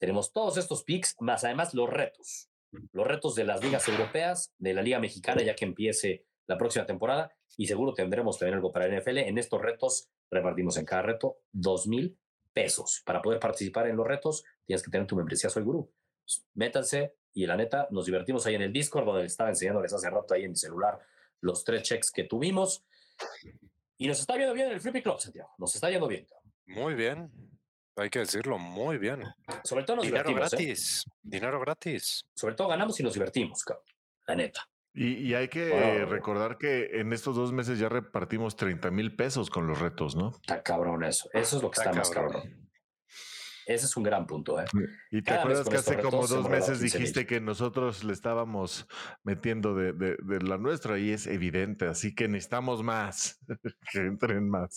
[0.00, 2.50] Tenemos todos estos picks, más además los retos.
[2.90, 6.84] Los retos de las ligas europeas, de la Liga Mexicana, ya que empiece la próxima
[6.84, 7.32] temporada.
[7.56, 9.18] Y seguro tendremos también algo para NFL.
[9.18, 12.18] En estos retos repartimos en cada reto dos mil
[12.52, 13.02] pesos.
[13.06, 15.90] Para poder participar en los retos, tienes que tener tu membresía Soy Gurú.
[16.54, 20.10] Métanse y la neta, nos divertimos ahí en el Discord, donde les estaba enseñándoles hace
[20.10, 20.98] rato ahí en mi celular
[21.40, 22.84] los tres checks que tuvimos.
[23.96, 25.50] Y nos está yendo bien en el Flippy Club, Santiago.
[25.58, 26.26] Nos está yendo bien.
[26.66, 27.30] Muy bien.
[27.96, 29.22] Hay que decirlo, muy bien.
[29.62, 30.52] Sobre todo nos Dinero divertimos.
[30.52, 30.56] ¿eh?
[30.56, 31.04] gratis.
[31.22, 32.24] Dinero gratis.
[32.34, 33.84] Sobre todo ganamos y nos divertimos, cabrón.
[34.26, 34.69] La neta.
[34.92, 36.10] Y, y hay que Wow.
[36.10, 40.30] recordar que en estos dos meses ya repartimos 30 mil pesos con los retos, ¿no?
[40.30, 41.28] Está cabrón eso.
[41.32, 42.32] Eso es lo que está, Está más cabrón.
[42.32, 42.70] cabrón.
[43.66, 44.64] Ese es un gran punto, ¿eh?
[45.12, 46.82] Y te Cada acuerdas que hace como dos meses 15,000.
[46.90, 48.88] dijiste que nosotros le estábamos
[49.22, 53.38] metiendo de, de- de la nuestra y es evidente, así que necesitamos más,
[53.92, 54.74] que entren más.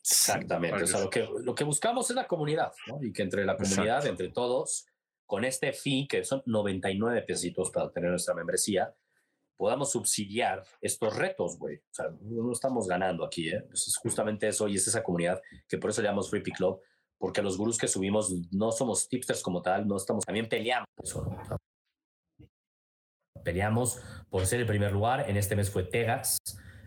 [0.00, 0.82] Exactamente.
[0.82, 2.98] O sea, lo que, lo que buscamos es la comunidad, ¿no?
[3.02, 4.08] Y que entre la comunidad, Exacto.
[4.10, 4.86] entre todos,
[5.24, 8.92] con este fee, que son 99 pesitos para tener nuestra membresía,
[9.56, 11.76] podamos subsidiar estos retos, güey.
[11.76, 13.64] O sea, no no estamos ganando aquí, ¿eh?
[13.68, 16.56] Pues es justamente eso y es esa comunidad que por eso le llamamos Free Pick
[16.56, 16.80] Club,
[17.18, 20.86] porque los gurús que subimos no somos tipsters como tal, no estamos, también peleamos.
[21.02, 21.56] Eso, ¿no?
[23.42, 23.98] Peleamos
[24.30, 25.28] por ser el primer lugar.
[25.28, 26.38] En este mes fue Tegas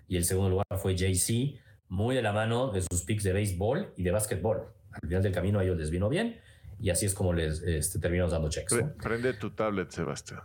[0.07, 3.93] y el segundo lugar fue JC, muy de la mano de sus picks de béisbol
[3.95, 4.73] y de básquetbol.
[4.91, 6.41] Al final del camino a ellos les vino bien
[6.79, 8.73] y así es como les este, terminamos dando checks.
[8.73, 8.93] ¿no?
[8.95, 10.41] prende tu tablet, Sebastián.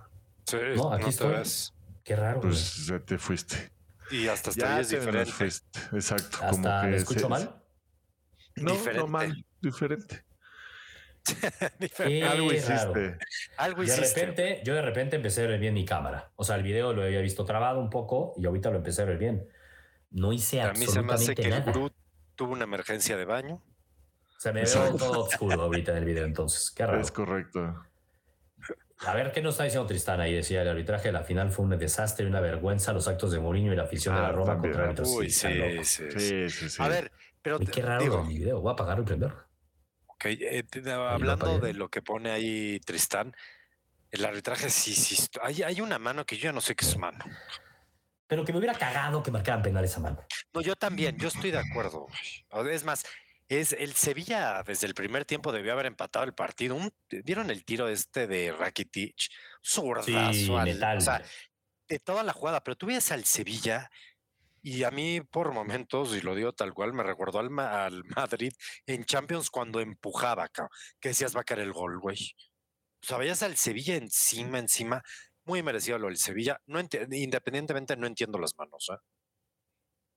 [0.47, 1.82] Sí, No, no, aquí te estoy.
[2.05, 2.41] Qué raro.
[2.41, 2.51] güey.
[2.53, 3.71] Pues ya te fuiste.
[4.11, 5.33] Y hasta hasta Ya ahí es te nos diferente.
[5.33, 5.81] fuiste.
[5.93, 6.39] Exacto.
[6.39, 7.63] como Hasta que me escucho mal.
[8.57, 8.99] No, Diferente.
[9.01, 10.25] no mal, diferente.
[11.79, 12.25] Diferente.
[12.29, 13.19] Algo hiciste.
[13.57, 14.27] Algo De hiciste.
[14.27, 16.33] repente, yo de repente empecé a ver bien mi cámara.
[16.37, 19.05] O sea, el video lo había visto trabado un poco y ahorita lo empecé a
[19.07, 19.49] ver bien.
[20.11, 21.73] No hice A mí se me hace absolutamente que el nada.
[21.73, 21.91] gurú
[22.35, 23.63] tuvo una emergencia de baño.
[24.39, 24.97] Se me Exacto.
[24.97, 26.71] todo oscuro ahorita en el video, entonces.
[26.73, 27.01] Qué raro.
[27.01, 27.83] Es correcto.
[29.07, 30.35] A ver, ¿qué nos está diciendo Tristán ahí?
[30.35, 33.41] Decía, el arbitraje de la final fue un desastre y una vergüenza los actos de
[33.41, 34.73] Mourinho y la afición de Ah, la Roma también.
[34.75, 35.09] contra árbitros.
[35.11, 35.49] Uy, sí,
[35.85, 36.21] sí, sí.
[36.21, 36.83] Sí, sí, sí.
[36.83, 37.11] A ver,
[37.41, 38.61] pero te- qué raro digo, mi video.
[38.61, 39.33] Voy a apagarlo y prender.
[40.07, 43.35] ok, eh, te- hablando de lo que pone ahí Tristán,
[44.11, 45.27] el arbitraje sí, sí.
[45.43, 47.25] Hay, hay una mano que yo ya no sé qué es mano.
[48.29, 50.25] Pero que me hubiera cagado que marcaran penal esa mano.
[50.55, 52.07] No, yo también, yo estoy de acuerdo.
[52.71, 53.05] Es más,
[53.61, 56.75] es el Sevilla desde el primer tiempo debió haber empatado el partido.
[56.77, 56.93] Un-
[57.25, 59.15] ¿Vieron el tiro este de Rakitic?
[59.65, 60.11] Zurdazo.
[60.33, 60.47] Sí,
[60.99, 61.23] o sea,
[61.89, 63.91] de toda la jugada, pero tú ves al Sevilla
[64.63, 68.05] y a mí por momentos, y lo digo tal cual, me recordó al, Ma- al
[68.17, 68.53] Madrid
[68.87, 72.17] en Champions cuando empujaba, que decías va a caer el gol, güey.
[73.03, 75.03] O sea, veías al Sevilla encima, encima,
[75.45, 76.61] muy merecido lo del Sevilla.
[76.67, 76.79] No
[77.11, 78.89] independientemente, no entiendo las manos.
[78.93, 78.97] ¿eh?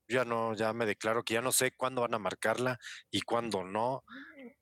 [0.07, 2.77] Ya no, ya me declaro que ya no sé cuándo van a marcarla
[3.09, 4.03] y cuándo no.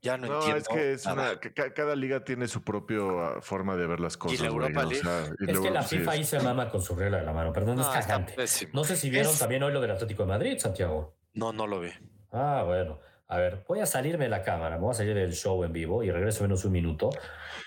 [0.01, 0.57] Ya no, No, entiendo.
[0.59, 1.31] es que es nada.
[1.31, 4.39] una, que ca- cada liga tiene su propia forma de ver las cosas.
[4.39, 5.03] la güey, Europa o League?
[5.03, 7.25] sea, y Es que la sí, FIFA es- ahí se mama con su regla de
[7.25, 8.35] la mano, perdón, es No, está cagante.
[8.71, 11.17] No sé si vieron Es- también hoy lo del Atlético de Madrid, Santiago.
[11.33, 11.89] No, no lo vi.
[12.31, 12.99] Ah, bueno.
[13.27, 15.73] A ver, voy a salirme de la cámara, me voy a salir del show en
[15.73, 17.09] vivo y regreso en menos un minuto.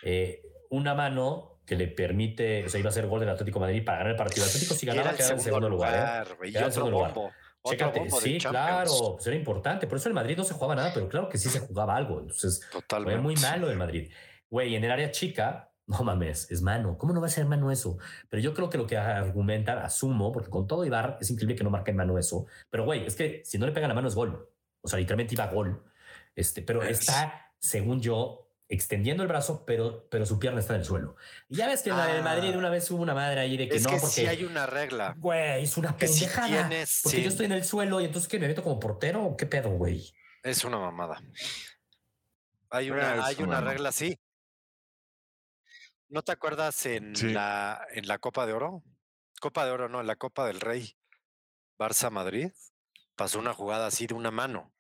[0.02, 3.66] Eh, una mano que le permite, o sea, iba a ser gol del Atlético de
[3.66, 4.44] Madrid para ganar el partido.
[4.44, 5.94] El Atlético si ganaba quedaba en segundo lugar.
[5.94, 5.98] ¿eh?
[5.98, 7.14] lugar, y en otro segundo lugar.
[7.70, 9.86] Chécate, sí, claro, pues era importante.
[9.86, 12.20] Por eso el Madrid no se jugaba nada, pero claro que sí se jugaba algo.
[12.20, 12.60] Entonces,
[13.04, 14.10] fue muy malo el Madrid.
[14.50, 16.96] Güey, en el área chica, no mames, es mano.
[16.98, 17.98] ¿Cómo no va a ser mano eso?
[18.28, 21.64] Pero yo creo que lo que argumentan, asumo, porque con todo Ibar es increíble que
[21.64, 22.46] no marque en mano eso.
[22.70, 24.48] Pero güey, es que si no le pegan la mano es gol.
[24.82, 25.82] O sea, literalmente iba a gol.
[26.34, 30.80] Este, pero Es- está, según yo, extendiendo el brazo, pero, pero su pierna está en
[30.80, 31.16] el suelo.
[31.48, 32.22] Y ya ves que en la del Ah.
[32.24, 34.44] Madrid una vez hubo una madre ahí de que Es no, que porque sí hay
[34.44, 35.14] una regla.
[35.18, 36.68] güey, es una Que si pendejada.
[36.68, 37.22] tienes, porque sí.
[37.22, 39.70] yo estoy en el suelo y entonces que me meto como portero o qué pedo,
[39.70, 40.12] güey.
[40.42, 41.22] Es una mamada.
[42.70, 44.18] Hay una, es hay una regla así.
[46.08, 47.30] ¿No te acuerdas en, Sí.
[47.32, 48.82] la, en la Copa de Oro?
[49.40, 50.96] Copa de Oro, no, en la Copa del Rey.
[51.78, 52.50] Barça Madrid.
[53.16, 54.72] Pasó una jugada así de una mano.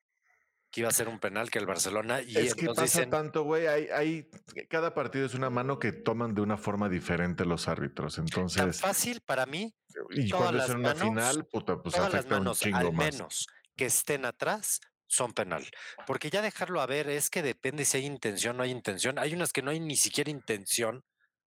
[0.76, 2.20] Que iba a ser un penal que el Barcelona.
[2.20, 3.66] Y Es que pasa dicen, tanto, güey.
[3.66, 4.28] Hay, hay,
[4.68, 8.16] cada partido es una mano que toman de una forma diferente los árbitros.
[8.16, 9.74] tan Entonces, fácil para mí,
[10.10, 12.42] y todas cuando es las en una manos- final, puta, pues todas las afecta un
[12.42, 13.14] manos, chingo al más.
[13.14, 15.64] menos que estén atrás, son penal.
[16.06, 19.18] Porque ya dejarlo a ver es que depende si hay intención o no hay intención.
[19.18, 21.04] Hay unas que no hay ni siquiera intención,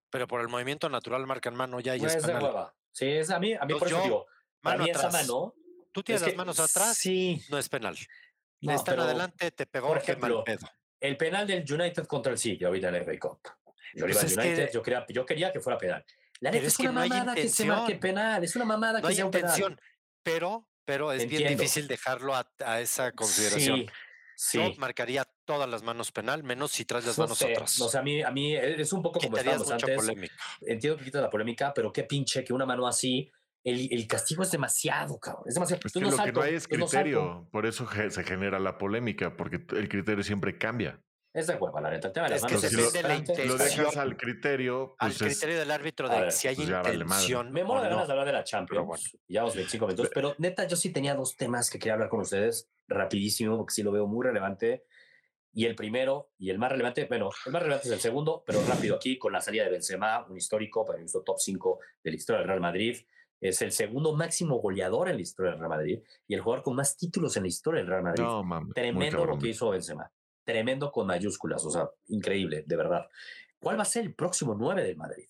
[0.09, 2.41] pero por el movimiento natural marcan mano ya y No es es penal.
[2.45, 2.73] hueva.
[2.91, 4.25] Sí, es a mí, a mí por eso yo, digo,
[4.59, 5.13] para Mano mí atrás.
[5.13, 5.53] esa mano.
[5.91, 7.43] Tú tienes es las que manos atrás, Sí.
[7.51, 7.95] no es penal.
[8.61, 10.67] No, Están pero adelante, te pegó, por mal pedo.
[10.99, 13.39] El penal del United contra el City ahorita en el FA Cup.
[13.95, 16.05] Yo le Pues es que- United, yo, quería, yo quería que fuera penal.
[16.41, 18.43] La neta es que una no mamada que se marque penal.
[18.43, 19.79] Es una mamada No que sea un penal.
[20.23, 21.61] pero, pero es bien Entiendo.
[21.61, 23.89] difícil dejarlo a, a esa consideración.
[24.35, 24.75] Sí, Yo sí.
[24.77, 27.77] marcaría todas las manos penal, menos si traes las No manos sé, atrás.
[27.79, 29.95] no sé, a mí, a mí es un poco como estábamos mucha antes.
[29.97, 30.35] polémica.
[30.61, 33.29] Entiendo que quitas la polémica, pero qué pinche que una mano así,
[33.63, 35.43] el, el castigo es demasiado, cabrón.
[35.47, 35.81] Es demasiado.
[35.85, 37.47] Es que no lo que salto, no hay es pues no criterio.
[37.51, 41.01] Por eso se genera la polémica, porque el criterio siempre cambia.
[41.31, 42.07] Es de hueva, la neta.
[42.07, 43.09] El tema de las Es que manos depende de la.
[43.35, 43.85] Si lo intención.
[43.85, 46.81] dejas al criterio, Al pues es- criterio del árbitro de ver, si hay pues ya
[46.81, 47.51] vale intención.
[47.51, 47.95] Me muero de no.
[47.95, 48.87] ganas de hablar de la Champions.
[48.87, 49.03] bueno.
[49.27, 52.71] Llevamos 25 minutos, pero neta, yo sí tenía dos temas que quería hablar con ustedes
[52.87, 54.85] rapidísimo, porque sí lo veo muy relevante.
[55.53, 58.63] Y el primero, y el más relevante, bueno, el más relevante es el segundo, pero
[58.67, 62.15] rápido aquí, con la salida de Benzema, un histórico, para es top 5 de la
[62.17, 62.97] historia del Real Madrid.
[63.41, 66.75] Es el segundo máximo goleador en la historia del Real Madrid y el jugador con
[66.75, 68.23] más títulos en la historia del Real Madrid.
[68.23, 68.65] No, mames.
[68.67, 70.11] muy Tremendo lo que hizo Benzema.
[70.43, 73.07] Tremendo con mayúsculas, o sea, increíble, de verdad.
[73.59, 75.27] ¿Cuál va a ser el próximo 9 del Madrid?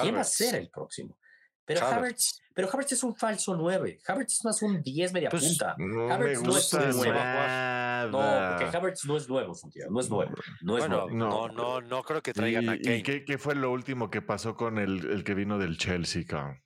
[0.00, 1.18] ¿Quién va a ser el próximo?
[1.64, 1.96] Pero Havertz.
[1.98, 3.98] Havertz, pero Havertz es un falso 9.
[4.06, 5.74] Havertz es más un 10 media Pues, punta.
[5.78, 7.12] No Havertz me no es gusta nuevo.
[7.12, 8.06] nada.
[8.06, 9.90] No, porque Havertz no es nuevo, Santiago.
[9.92, 10.32] No es nuevo.
[10.62, 11.10] No es Bueno, nuevo.
[11.16, 11.52] no, No.
[11.52, 12.96] no, no, creo que traigan a ¿Y, Kane.
[12.98, 16.24] y qué, qué fue lo último que pasó con el, el que vino del Chelsea,
[16.26, 16.62] cabrón?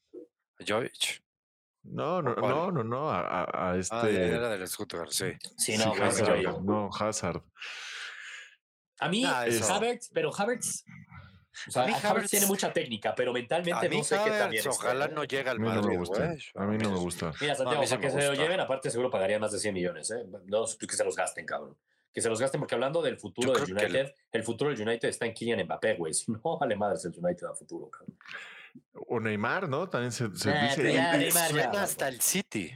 [0.67, 1.23] Jovic.
[1.83, 4.27] No, no, no, no, no, a, a- a Ah, este...
[4.29, 5.33] era del Stuttgart, sí.
[5.57, 7.43] Sí, no, Hazard, sí, yo- no, Hazard.
[8.99, 9.73] A mí, Ah, eso.
[9.73, 10.85] Havertz, pero Havertz.
[11.67, 14.57] O sea, A mí Havertz, Havertz- tiene mucha técnica, pero A mentalmente no sé qué
[14.59, 15.13] esté, ojalá ¿eh?
[15.15, 16.35] no llegue A al mí no me Madrid, gusta.
[16.55, 17.33] A mí no me gusta.
[17.41, 20.11] Mira, a Santiago, para que se lo lleven, aparte seguro pagaría más de 100 millones,
[20.11, 20.25] ¿eh?
[20.47, 21.77] No, que se los gasten, cabrón.
[22.13, 24.43] Que se los gasten, porque hablando del futuro del el- United, el...
[24.43, 26.13] futuro del United está en Kylian Mbappé, güey.
[26.15, 28.19] Si no, vale madres el United a futuro, cabrón.
[28.93, 29.89] O Neymar, ¿no?
[29.89, 30.93] También se, se Nah, dice.
[30.93, 32.73] ya, Neymar, Suena ya, hasta el City.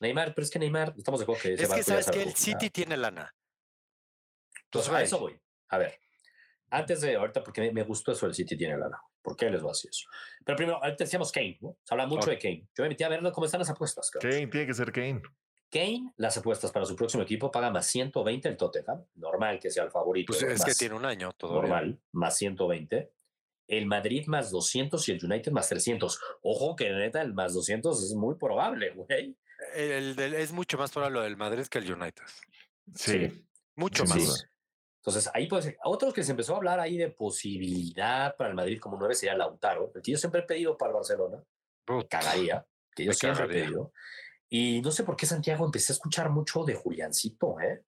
[0.00, 2.34] Neymar, pero es que Neymar, estamos de acuerdo que Es que sabes que el.
[2.34, 2.70] City Ah.
[2.70, 3.34] tiene lana.
[4.64, 5.04] Entonces, a güey.
[5.04, 5.40] eso voy.
[5.68, 5.98] A ver,
[6.70, 9.00] antes de ahorita, porque me, me gustó eso del City tiene lana.
[9.22, 10.08] ¿Por qué les voy a decir eso?
[10.44, 11.76] Pero primero, ahorita decíamos Kane, ¿no?
[11.84, 12.30] Se habla mucho Ok.
[12.30, 12.68] de Kane.
[12.76, 14.32] Yo me metí a ver cómo están las apuestas, cabrón.
[14.32, 15.22] Kane, tiene que ser Kane.
[15.70, 19.04] Kane, las apuestas para su próximo equipo paga más 120 el Tottenham.
[19.14, 20.32] Normal que sea el favorito.
[20.32, 21.62] Pues es que más tiene un año todavía.
[21.62, 23.12] normal, más 120.
[23.72, 26.20] El Madrid más 200 y el United más 300.
[26.42, 29.34] Ojo que neta el más 200 es muy probable, güey.
[29.74, 32.24] El es mucho más probable lo del Madrid que el United.
[32.94, 33.12] Sí.
[33.12, 33.46] Sí.
[33.76, 34.46] Mucho más.
[34.98, 35.78] Entonces, ahí puede ser.
[35.82, 39.14] A otros que se empezó a hablar ahí de posibilidad para el Madrid como 9
[39.14, 41.42] sería Lautaro, el que yo siempre he pedido para el Barcelona.
[41.88, 43.62] Me cagaría, que yo Me siempre cagaría.
[43.62, 43.92] he pedido.
[44.50, 47.84] Y no sé por qué Santiago empecé a escuchar mucho de Juliancito, ¿eh?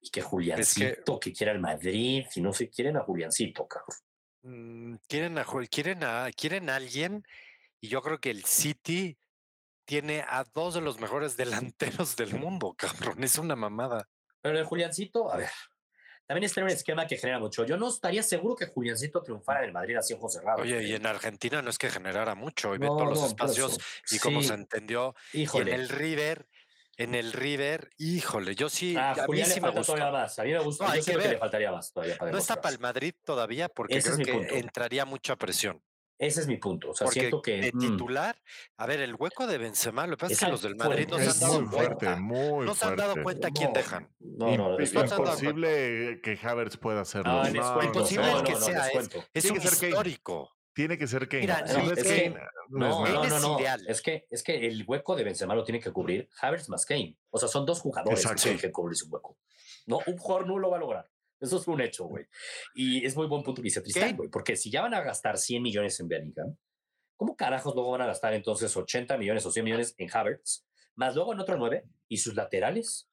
[0.00, 1.32] Y que Juliancito, que...
[1.32, 3.98] quiera el Madrid, y no sé, quieren a Juliancito, cabrón.
[4.46, 7.24] Mm, Quieren a, quieren a quieren a alguien
[7.80, 9.18] y yo creo que el City
[9.84, 13.22] tiene a dos de los mejores delanteros del mundo, cabrón.
[13.24, 14.08] Es una mamada.
[14.40, 15.50] Pero el Juliancito, a ver,
[16.26, 17.64] también está en un esquema que genera mucho.
[17.66, 20.62] Yo no estaría seguro que Juliancito triunfara en el Madrid así ojos cerrados.
[20.62, 20.96] Oye, y ¿eh?
[20.96, 23.78] en Argentina no es que generara mucho y ve No, todos los no, por espacios
[24.12, 25.14] y cómo Sí, se entendió.
[25.32, 25.72] Y Híjole.
[25.74, 26.46] en el River
[26.98, 28.96] En el River, híjole, yo sí.
[28.96, 29.92] Ah, a mí Julián sí le me gustó.
[29.94, 30.38] todavía más.
[30.38, 30.86] A mí me gusta.
[30.86, 34.10] No, que le faltaría más todavía para No está para el Madrid todavía porque Ese
[34.10, 34.54] es creo que punto.
[34.54, 35.82] entraría mucha presión.
[36.18, 36.90] Ese es mi punto.
[36.90, 38.42] O sea, Porque siento que de mm, titular,
[38.78, 41.06] a ver, el hueco de Benzema, lo que pasa es Es que los del Madrid
[41.10, 42.16] no se han Es dado muy fuerte, cuenta.
[42.20, 44.08] muy No se han dado cuenta quién no, dejan.
[44.20, 47.44] No, no, no dado imposible que Havertz pueda hacerlo.
[47.44, 50.55] No, Imposible que sea, es, es un histórico.
[50.76, 51.40] Tiene que ser Kane.
[51.40, 53.58] Mira, no, no es es que- Kane, no, es No, no, no, es no.
[53.58, 53.84] ideal.
[53.88, 57.16] Es que, es que el hueco de Benzema lo tiene que cubrir Havertz más Kane.
[57.30, 58.36] O sea, son dos jugadores Exacto.
[58.36, 59.38] que tienen que cubrir su hueco.
[59.86, 61.10] No, un jugador no lo va a lograr.
[61.40, 62.26] Eso es un hecho, güey.
[62.74, 64.28] Y es muy buen punto que dice Tristán, güey.
[64.28, 66.56] Porque si ya van a gastar 100 millones en Bellingham,
[67.16, 70.66] ¿cómo carajos luego van a gastar entonces 80 millones o 100 millones en Havertz?
[70.94, 73.08] Más luego en otro 9 y sus laterales.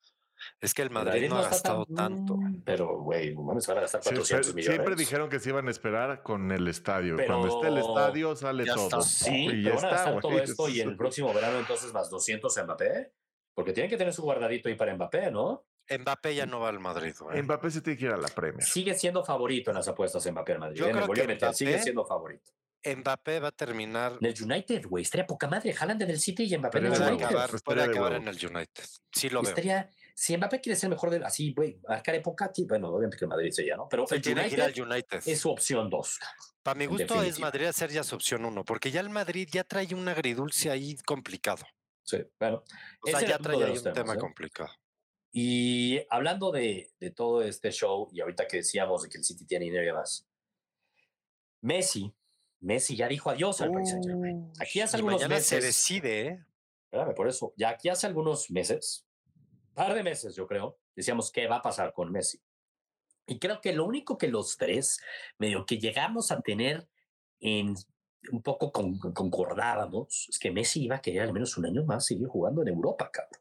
[0.61, 2.37] Es que el El Madrid no ha está gastado tan- tanto.
[2.65, 4.75] Pero, güey, no mames, van a gastar Sí, 400 pero millones.
[4.75, 7.15] Siempre dijeron que se iban a esperar con el estadio.
[7.15, 8.85] Pero- Cuando esté el estadio sale Ya todo.
[8.85, 9.01] está.
[9.01, 10.43] Sí, Y pero ya van a está, gastar todo güey.
[10.43, 13.11] esto y el próximo verano entonces más 200 en Mbappé.
[13.55, 15.65] Porque tienen que tener su guardadito ahí para Mbappé, ¿no?
[15.89, 17.13] Mbappé ya no va al Madrid.
[17.19, 17.41] güey.
[17.43, 18.63] Mbappé se tiene que ir a la Premier.
[18.65, 20.77] Sigue siendo favorito en las apuestas Mbappé en Madrid.
[20.77, 20.93] Yo ¿eh?
[20.93, 21.53] Me creo que a meter.
[21.53, 22.51] Sigue Mbappé- siendo favorito.
[22.85, 24.17] Mbappé va a terminar.
[24.19, 25.03] En el United, güey.
[25.03, 25.73] Estaría poca madre.
[25.79, 27.25] Haaland en el City y Mbappé en el United.
[27.25, 28.83] acabar, puede de acabar en el United.
[29.11, 29.49] Sí lo veo.
[29.49, 33.29] Estaría, si Mbappé quiere ser mejor del así, güey, marcar época, bueno, obviamente que el
[33.29, 33.87] Madrid sería, ¿no?
[33.89, 35.21] Pero Se el tiene que ir al United United.
[35.25, 36.19] es su opción 2.
[36.61, 37.39] Para mi gusto es.
[37.39, 40.95] Madrid hacer ya su opción uno, porque ya el Madrid ya trae un agridulce ahí
[41.05, 41.65] complicado.
[42.03, 42.63] Sí, bueno.
[43.01, 44.17] O sea, ya trae de ahí un temas, tema ¿eh?
[44.17, 44.69] complicado.
[45.31, 49.45] Y hablando de, de todo este show, y ahorita que decíamos de que el City
[49.45, 50.27] tiene dinero y demás,
[51.61, 52.13] Messi,
[52.59, 54.51] Messi ya dijo adiós al Paris Saint Germain.
[54.59, 56.45] Aquí hace algunos mañana se meses, decide, ¿eh?
[56.85, 59.07] espérame, por eso, ya aquí hace algunos meses,
[59.73, 62.39] par de meses yo creo, decíamos qué va a pasar con Messi.
[63.25, 64.99] Y creo que lo único que los tres,
[65.37, 66.87] medio que llegamos a tener
[67.39, 67.75] en
[68.31, 72.05] un poco con- concordábamos, es que Messi iba a querer al menos un año más
[72.05, 73.39] seguir jugando en Europa, cabrón.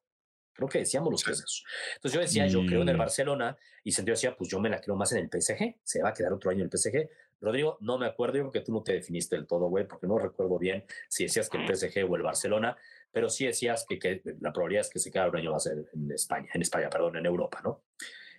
[0.54, 1.62] Creo que decíamos los tres eso.
[1.94, 4.68] Entonces yo decía, yo creo en el Y- Barcelona, y Sentido decía, pues yo me
[4.68, 7.08] la creo más en el PSG, se va a quedar otro año en el PSG.
[7.40, 10.06] Rodrigo, no me acuerdo, yo creo que tú no te definiste del todo, güey, porque
[10.06, 12.76] no recuerdo bien si decías que el PSG o el Barcelona,
[13.12, 15.86] pero sí decías que, que la probabilidad es que se quede un año más en,
[15.92, 17.84] en España, en España, perdón, en Europa, ¿no?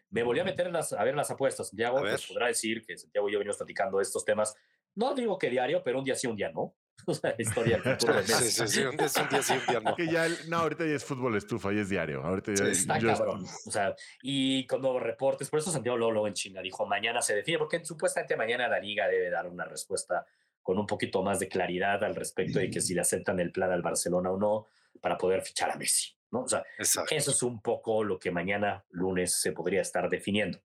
[0.09, 2.85] Me volví a meter en las, a ver las apuestas, Santiago, A pues podrá decir
[2.85, 4.55] que Santiago y yo venimos platicando de estos temas,
[4.95, 6.75] no digo que diario, pero un día sí, un día no.
[7.07, 9.79] O sea, historia de Sí, sí, sí, un día sí, un día sí, un día
[9.79, 9.95] no.
[9.95, 12.21] Que ya, el- no, ahorita ya es fútbol estufa, ya es diario.
[12.23, 13.43] Ahorita ya Está yo- cabrón.
[13.43, 17.57] O sea, y nuevos reportes, por eso Santiago Lolo en China dijo, mañana se define,
[17.57, 20.23] porque supuestamente mañana la liga debe dar una respuesta
[20.63, 23.71] con un poquito más de claridad al respecto de que si le aceptan el plan
[23.71, 24.67] al Barcelona o no
[25.01, 26.43] para poder fichar a Messi, ¿no?
[26.43, 27.13] O sea, Exacto.
[27.13, 30.59] eso es un poco lo que mañana lunes se podría estar definiendo.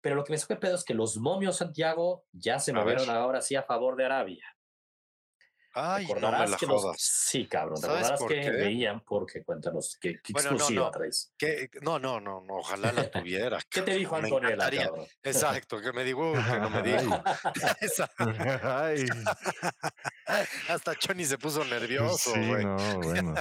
[0.00, 2.96] Pero lo que me saca pedo es que los momios Santiago ya se A ver.
[2.96, 4.44] movieron ahora sí a favor de Arabia.
[5.74, 6.96] Ay, no me Recordarás la que los- jodas.
[7.00, 7.76] Sí, cabrón.
[7.78, 8.50] ¿Sabes Recordarás por que qué?
[8.50, 10.90] veían, porque cuéntanos, ¿qué, qué Bueno, no, exclusiva no.
[10.90, 11.32] traes?
[11.38, 11.70] ¿Qué?
[11.80, 13.58] No, no, no, no, ojalá la tuviera.
[13.70, 15.06] ¿Qué te dijo Antonella, cabrón?
[15.22, 17.22] Exacto, que me dijo, que no me dijo.
[18.62, 19.06] Ay,
[20.68, 22.64] Hasta Choni se puso nervioso, sí, güey.
[22.64, 23.34] no, bueno.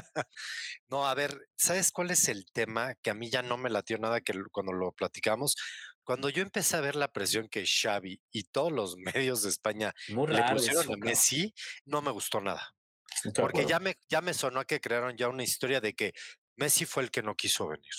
[0.90, 3.98] No, a ver, ¿sabes cuál es el tema que a mí ya no me latió
[3.98, 5.56] nada que cuando lo platicamos?
[6.04, 9.94] Cuando yo empecé a ver la presión que Xavi y todos los medios de España
[10.10, 10.98] Muy le pusieron eso, a.
[10.98, 11.54] Messi,
[11.86, 12.76] no me gustó nada.
[13.24, 16.14] Estoy Porque ya me, ya me sonó a que crearon ya una historia de que
[16.56, 17.92] Messi fue el que no quiso venir.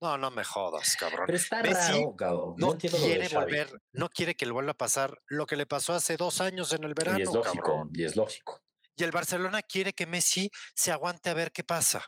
[0.00, 1.24] No, no me jodas, cabrón.
[1.26, 2.54] Pero está Messi raro, cabrón.
[2.58, 5.94] No, No quiere volver, no quiere que le vuelva a pasar lo que le pasó
[5.94, 7.90] hace dos años en el verano, Y es lógico, cabrón.
[7.94, 8.62] y es lógico.
[8.96, 12.04] Y el Barcelona quiere que Messi se aguante a ver qué pasa.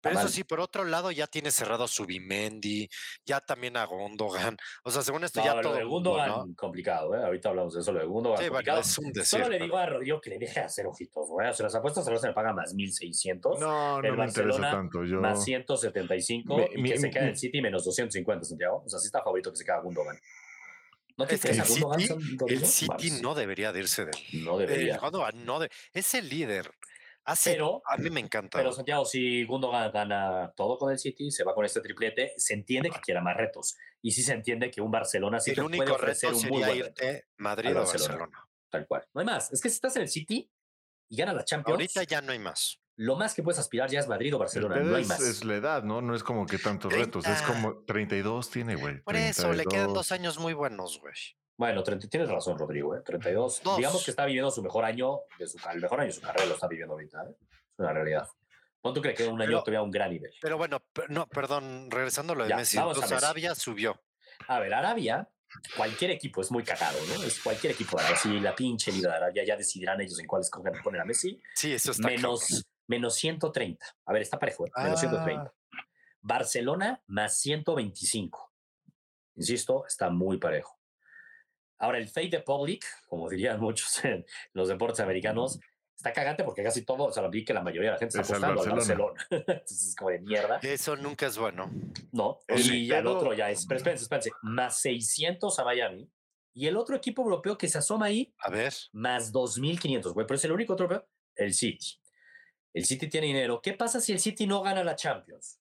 [0.00, 0.32] Pero eso mal.
[0.32, 2.88] sí, por otro lado, ya tiene cerrado a Subimendi,
[3.24, 4.56] ya también a Gondogan.
[4.84, 5.74] O sea, según esto, No, ya lo todo.
[5.74, 6.46] de Gundogan, ¿no?
[6.56, 7.24] complicado, ¿eh?
[7.24, 8.80] Ahorita hablamos de eso, lo de Gundogan, Sí, complicado.
[8.80, 9.48] es un Solo desierto.
[9.50, 11.48] le digo a Rodrigo que le deje de hacer ojitos, güey.
[11.48, 15.04] O sea, las apuestas solo se le paga más 1.600, No, no me interesa tanto.
[15.04, 17.84] Yo, más 175 Mi- y mi- que se mi- quede en mi- el City menos
[17.84, 18.82] 250, Santiago.
[18.84, 20.18] O sea, sí está favorito que se quede Gundogan.
[21.18, 22.14] ¿No te Es que el City-?
[22.48, 24.44] El City no debería de irse de él.
[24.44, 24.98] No debería.
[24.98, 26.70] Gondogan no de- es el líder.
[27.26, 28.56] Hace, Pero- a mí me encanta.
[28.58, 32.54] Pero Santiago, si Gundogan gana todo con el City, se va con este triplete, se
[32.54, 33.76] entiende que quiera más retos.
[34.00, 36.58] Y sí se entiende que un Barcelona sí el puede único ofrecer reto un muy
[36.62, 36.86] buen reto.
[37.04, 38.08] irte Madrid o Barcelona.
[38.14, 38.48] Barcelona.
[38.70, 39.04] Tal cual.
[39.12, 39.52] No hay más.
[39.52, 40.48] Es que si estás en el City
[41.10, 42.78] y gana la Champions, Ahorita ya no hay más.
[42.96, 44.76] lo más que puedes aspirar ya es Madrid o el Barcelona.
[44.80, 45.20] No hay es, más.
[45.20, 46.00] es la edad, ¿no?
[46.02, 47.26] No es como que tantos retos.
[47.26, 47.46] Es 30.
[47.46, 49.00] como 32 tiene, güey.
[49.02, 49.94] Por eso, le quedan 32.
[49.94, 51.14] dos años muy buenos, güey.
[51.56, 52.94] Bueno, 30 tienes razón, Rodrigo.
[52.94, 53.00] ¿eh?
[53.04, 53.62] 32.
[53.62, 53.76] Dos.
[53.78, 56.46] Digamos que está viviendo su mejor año, de su, el mejor año de su carrera
[56.46, 57.22] lo está viviendo ahorita.
[57.24, 57.36] ¿eh?
[57.40, 58.28] Es una realidad.
[58.80, 60.32] ¿Cuánto cree que un año Pero- todavía un gran nivel?
[60.40, 62.76] Pero bueno, no, perdón, regresando a lo de Ya, Messi.
[62.76, 63.10] Entonces.
[63.12, 64.00] Arabia subió.
[64.48, 65.28] A ver, Arabia,
[65.76, 67.22] cualquier equipo es muy cagado, ¿no?
[67.24, 68.20] Es cualquier equipo de Arabia.
[68.20, 70.50] Si la pinche liga de Arabia ya decidirán ellos en cuáles
[70.84, 71.40] poner a Messi.
[71.54, 73.84] Sí, eso está menos, menos 130.
[74.04, 74.70] A ver, está parejo, ¿eh?
[74.76, 75.52] menos 130.
[76.20, 78.52] Barcelona más 125.
[79.36, 80.78] Insisto, está muy parejo.
[81.78, 85.60] Ahora, el Fate de Public, como dirían muchos en los deportes americanos,
[85.96, 88.22] está cagante porque casi todo, o sea, vi que la mayoría de la gente está
[88.22, 89.12] Es apostando al Barcelona.
[89.12, 89.44] Barcelona.
[89.60, 90.58] Entonces es como de mierda.
[90.62, 91.70] Eso nunca es bueno.
[92.12, 96.10] No, El y ya el otro ya es, pero espérense, espérense, más 600 a Miami.
[96.54, 98.72] Y el otro equipo europeo que se asoma ahí, A ver.
[98.92, 100.26] más 2.500, güey.
[100.26, 101.98] Pero es el único otro el City.
[102.72, 103.60] El City tiene dinero.
[103.62, 105.60] ¿Qué pasa si el City no gana la Champions?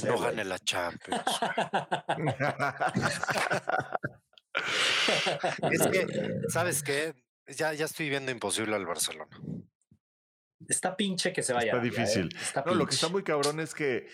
[0.00, 1.22] Que no gane la Champions.
[5.70, 7.14] es que, ¿sabes qué?
[7.46, 9.38] Ya, ya estoy viendo imposible al Barcelona.
[10.68, 11.72] Está pinche que se vaya.
[11.72, 11.90] Está ¿eh?
[11.90, 12.36] difícil.
[12.40, 14.06] Está No, lo que está muy cabrón es que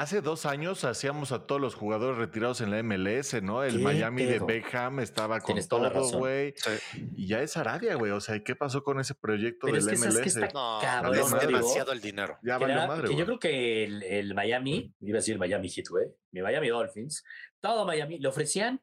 [0.00, 3.62] hace dos años hacíamos a todos los jugadores retirados en la MLS, ¿no?
[3.64, 4.38] El ¿Qué Miami de?
[4.38, 6.18] Beckham estaba con Tienes toda la todo, razón.
[6.20, 6.54] güey.
[6.56, 7.10] Sí.
[7.16, 8.12] Y ya es Arabia, güey.
[8.12, 10.36] O sea, ¿qué pasó con ese proyecto Pero del es que sabes que MLS?
[10.44, 11.46] está No, cabrón, es madre.
[11.46, 12.38] demasiado el dinero.
[12.42, 15.38] Ya que, valió era- madre, que yo creo que el, el Miami, iba a decir
[15.38, 17.24] Miami Heat, güey, mi Miami Dolphins,
[17.60, 18.80] todo Miami, le ofrecían,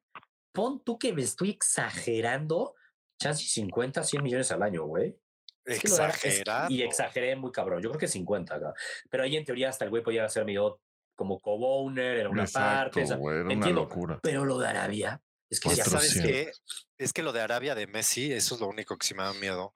[0.52, 2.76] pon tú que me estoy exagerando,
[3.20, 5.16] chance 50, 100 millones al año, güey.
[5.64, 8.74] Es que es- y exageré muy cabrón, yo creo que 50 acá.
[9.10, 10.80] Pero ahí en teoría hasta el güey podía ser medio
[11.16, 13.04] como co-owner en una Exacto, parte.
[13.04, 13.36] o sea, güey.
[13.38, 14.20] Era una entiendo, locura.
[14.22, 16.32] Pero lo de Arabia, es que Y ya ¿Sabes 400.
[16.32, 16.52] qué?
[16.98, 19.34] Es que lo de Arabia de Messi, eso es lo único que sí me da
[19.34, 19.76] miedo.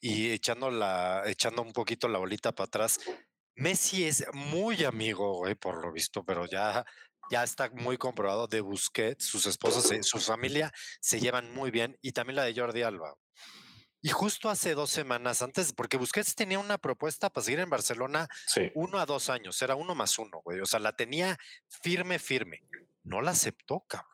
[0.00, 2.98] Y echando, la, echando un poquito la bolita para atrás,
[3.56, 6.84] Messi es muy amigo, güey, por lo visto, pero ya,
[7.30, 11.96] ya está muy comprobado de Busquets, sus esposas, se- su familia se llevan muy bien
[12.02, 13.14] y también la de Jordi Alba.
[14.04, 18.28] Y justo hace dos semanas antes, porque Busquets tenía una propuesta para seguir en Barcelona
[18.46, 18.70] Sí.
[18.74, 20.60] uno a dos años, era uno más uno, güey.
[20.60, 21.38] O sea, la tenía
[21.68, 22.60] firme, firme.
[23.02, 24.10] No la aceptó, cabrón.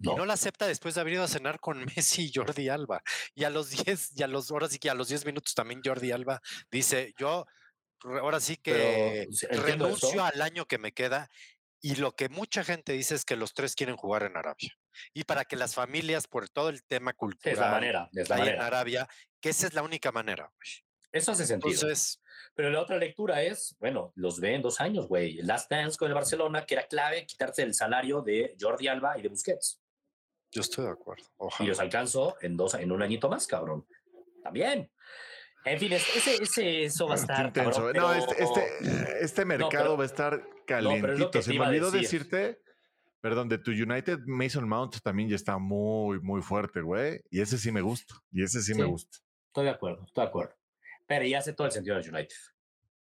[0.00, 0.12] No.
[0.12, 3.00] Y no la acepta después de haber ido a cenar con Messi y Jordi Alba.
[3.36, 5.82] Y a los 10, y a los, ahora sí que a los 10 minutos también
[5.84, 6.40] Jordi Alba
[6.72, 7.46] dice, yo
[8.02, 10.24] ahora sí que Pero, renuncio eso.
[10.24, 11.28] al año que me queda.
[11.80, 14.76] Y lo que mucha gente dice es que los tres quieren jugar en Arabia.
[15.14, 18.36] Y para que las familias, por todo el tema cultural Es la manera, es la
[18.36, 18.66] hay en manera.
[18.66, 19.08] Arabia,
[19.40, 20.44] que esa es la única manera.
[20.54, 20.70] güey.
[21.12, 21.72] Eso hace sentido.
[21.74, 22.22] Entonces,
[22.54, 25.34] Pero la otra lectura es, bueno, los ve en dos años, güey.
[25.42, 29.22] Last Dance con el Barcelona, que era clave quitarse el salario de Jordi Alba y
[29.22, 29.80] de Busquets.
[30.50, 31.24] yo estoy de acuerdo.
[31.24, 31.68] Y Ojalá.
[31.68, 33.86] los alcanzó en, dos, en un añito más, cabrón.
[34.42, 34.90] También.
[35.64, 37.46] En fin, es- ese, ese, eso va a estar.
[37.46, 37.70] intenso.
[37.92, 38.42] cabrón, no, pero- este,
[38.82, 41.30] este, este mercado pero- va a estar es calientito.
[41.30, 42.24] que Se te me olvidó decir.
[42.24, 42.62] decirte,
[43.22, 47.20] perdón, de tu United, Mason Mount también ya está muy, muy fuerte, güey.
[47.30, 48.16] Y ese sí me gusta.
[48.32, 48.88] Y ese sí, me Sí.
[48.88, 49.18] gusta.
[49.46, 50.54] Estoy de acuerdo, estoy de acuerdo.
[51.06, 52.36] Pero ya hace todo el sentido del United.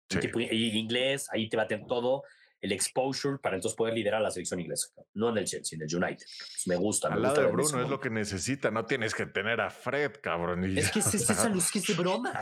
[0.10, 0.20] Un Sí.
[0.20, 2.24] tipo- y inglés, ahí te tener todo
[2.62, 4.88] el exposure para entonces poder liderar la selección inglesa.
[5.14, 6.26] No en el Chelsea, en el United.
[6.66, 7.10] Me gusta.
[7.10, 8.72] me Al lado gusta de Bruno es lo que necesita.
[8.72, 10.64] No tienes que tener a Fred, cabrón.
[10.78, 12.40] Es que es, es, luz que es de broma.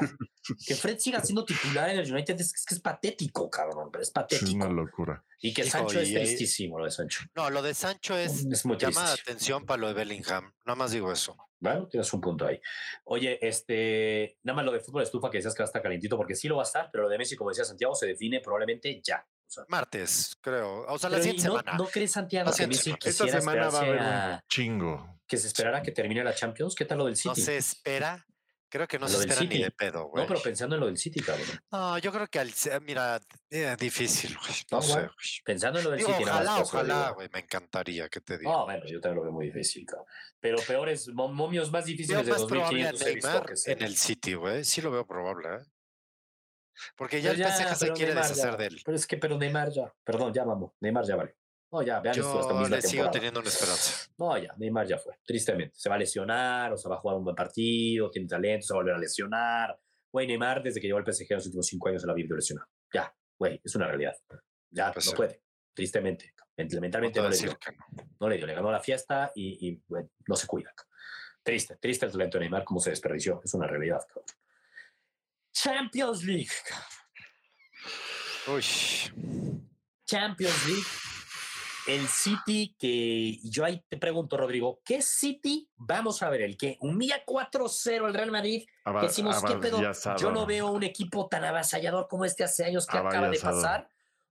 [0.65, 3.89] Que Fred siga siendo titular en el United es, es que es patético, cabrón.
[3.91, 4.67] Pero es es una patético.
[4.69, 5.23] locura.
[5.41, 7.23] Y que Hijo, Sancho es y- tristísimo lo de Sancho.
[7.35, 10.51] No, lo de Sancho es Es muy llama la atención para lo de Bellingham.
[10.65, 11.35] Nada más digo eso.
[11.59, 12.59] Bueno, tienes un punto ahí.
[13.05, 16.15] Oye, este, nada más lo de fútbol estufa que decías que va a estar calentito,
[16.17, 18.39] porque sí lo va a estar, pero lo de Messi, como decía Santiago, se define
[18.41, 19.25] probablemente ya.
[19.47, 20.85] O sea, Martes, creo.
[20.87, 21.77] O sea, la siguiente ¿y no, semana.
[21.77, 23.09] ¿No crees, Santiago, La que.
[23.09, 25.19] Esta semana va a haber un chingo.
[25.27, 26.75] que se esperara que termine la Champions?
[26.75, 27.41] ¿Qué tal lo del No City?
[27.41, 28.25] se espera.
[28.67, 30.23] Creo que no Lo se espera ni de pedo, güey.
[30.23, 31.45] no, pero pensando en lo del City, cabrón.
[31.71, 34.53] No, yo creo que al, mira, eh, difícil, güey.
[34.71, 34.93] No, No, sé.
[34.93, 35.09] güey.
[35.45, 36.23] Pensando en lo del Digo, City.
[36.23, 37.29] ojalá, ojalá, güey.
[37.31, 38.51] Me encantaría que te diga.
[38.51, 40.07] No, bueno, yo también lo veo muy difícil, cabrón.
[40.41, 43.55] Pero peores, mo- momios más difíciles de más probable a 2500 he visto Neymar que
[43.55, 44.65] se- en el City, güey.
[44.65, 45.65] Sí lo veo probable, ¿eh?
[46.95, 48.57] Porque ya el PSG se quiere Neymar deshacer ya.
[48.57, 48.81] de él.
[48.83, 49.93] Pero es que, pero Neymar ya.
[50.03, 50.73] Perdón, ya vamos.
[50.81, 51.35] Neymar ya vale.
[51.71, 53.11] No, ya, vean esto Yo misma le sigo temporada.
[53.11, 54.07] teniendo una esperanza.
[54.17, 55.75] No, ya, Neymar ya fue, tristemente.
[55.77, 58.73] Se va a lesionar, o sea, va a jugar un buen partido, tiene talento, se
[58.73, 59.77] va a volver a lesionar.
[60.11, 62.15] Güey, Neymar, desde que llegó al PSG en los últimos cinco años, se la ha
[62.15, 62.67] vivido lesionado.
[62.93, 64.15] Ya, güey, es una realidad.
[64.69, 65.17] Ya, Pues no sí.
[65.17, 65.41] puede.
[65.73, 66.33] Tristemente.
[66.37, 66.45] No
[66.79, 67.47] Mentalmente no, le dio.
[67.91, 68.03] no.
[68.21, 70.71] No le dio, le ganó la fiesta y, y, güey, no se cuida.
[71.43, 73.41] Triste, triste el talento de Neymar, cómo se desperdició.
[73.43, 74.25] Es una realidad, cabrón.
[75.55, 76.49] Champions League.
[78.47, 78.63] Uy.
[80.05, 80.83] Champions League.
[81.87, 86.41] El City que yo ahí te pregunto, Rodrigo, ¿qué City vamos a ver?
[86.41, 88.65] ¿El que humilla 4-0 el Real Madrid?
[88.83, 89.81] Ava- Que decimos, ¿qué pedo?
[90.17, 93.87] Yo no veo un equipo tan avasallador como este hace años que acaba de pasar.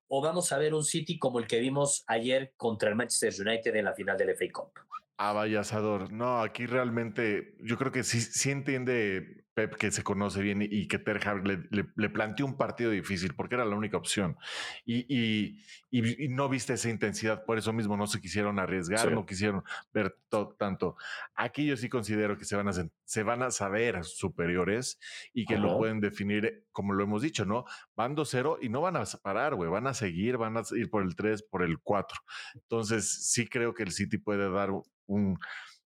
[0.09, 3.75] ¿O vamos a ver un City como el que vimos ayer contra el Manchester United
[3.77, 4.72] en la final del FA Cup?
[5.16, 6.12] Avasallador.
[6.12, 10.88] No, aquí realmente yo creo que sí, sí entiende Pep que se conoce bien y
[10.88, 14.36] que Ter le, le, planteó un partido difícil porque era la única opción.
[14.84, 15.07] Y,
[15.90, 20.16] y, no viste esa intensidad, por eso mismo no se quisieron arriesgar, no quisieron ver
[20.59, 20.96] tanto.
[21.36, 24.98] Aquí yo sí considero que se van a, se van a saber superiores
[25.32, 27.64] y que lo pueden definir, como lo hemos dicho, ¿no?
[27.94, 31.05] Van 2-0 y no van a parar, güey, van a seguir, van a ir por
[31.05, 32.18] el 3, por el 4.
[32.55, 34.70] Entonces sí creo que el City puede dar
[35.07, 35.38] un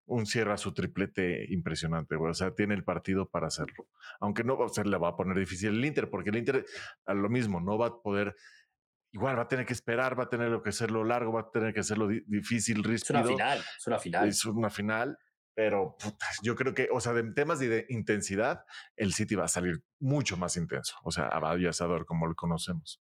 [0.09, 2.31] un cierra su triplete impresionante, güey.
[2.31, 3.87] O sea, tiene el partido para hacerlo.
[4.21, 6.65] Aunque no se le va a poner difícil el Inter, porque el Inter
[7.07, 8.35] a lo mismo, no va a poder.
[9.13, 11.73] Igual va a tener que esperar, va a tener que hacerlo largo, va a tener
[11.73, 13.21] que hacerlo difícil, ríspido.
[13.21, 14.29] Es una final, es una final.
[14.29, 15.19] Es una final,
[15.55, 15.97] pero
[16.43, 18.65] yo creo que, o sea, de temas de, intensidad,
[18.97, 20.97] el City va a salir mucho más intenso.
[21.05, 23.03] O sea, a asador, como lo conocemos.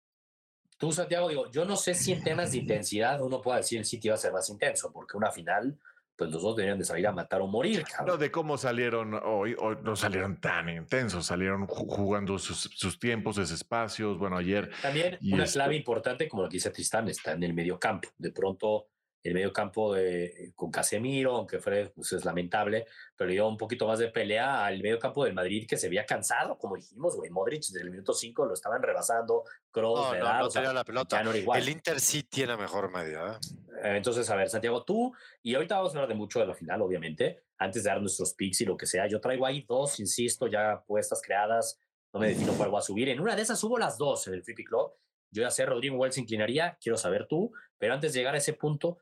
[0.78, 3.86] Tú, Santiago, digo, yo no sé si en temas de intensidad uno puede decir el
[3.86, 5.80] City va a ser más intenso, porque una final
[6.22, 7.84] pues los dos deberían de salir a matar o morir.
[8.06, 13.50] No, de cómo salieron hoy, hoy no salieron tan intensos, salieron jugando sus, tiempos, sus
[13.50, 14.20] espacios.
[14.20, 14.70] Bueno, ayer.
[14.84, 18.10] También una clave importante, como lo dice Tristán, está en el medio campo.
[18.20, 18.90] De pronto
[19.24, 23.88] el medio campo de, con Casemiro, aunque Fred pues, es lamentable, pero dio un poquito
[23.88, 27.30] más de pelea al medio campo del Madrid que se había cansado, como dijimos, güey.
[27.30, 31.22] Modric desde el minuto 5 lo estaban rebasando, Kroos, no, no, no la pelota.
[31.22, 33.28] El Inter sí tiene mejor medio.
[33.28, 33.38] ¿eh?
[33.84, 33.98] ¿eh?
[33.98, 35.14] Entonces, a ver, Santiago, tú,
[35.44, 38.34] y ahorita vamos a hablar de mucho de la final, obviamente, antes de dar nuestros
[38.34, 39.08] picks y lo que sea.
[39.08, 41.80] Yo traigo ahí dos, insisto, ya puestas creadas.
[42.14, 43.08] No me defino cuál voy a subir.
[43.10, 44.94] En una de esas subo las dos en el Free Club.
[45.34, 48.38] Yo ya sé, Rodrigo igual se inclinaría, quiero saber tú, pero antes de llegar a
[48.38, 48.98] ese punto,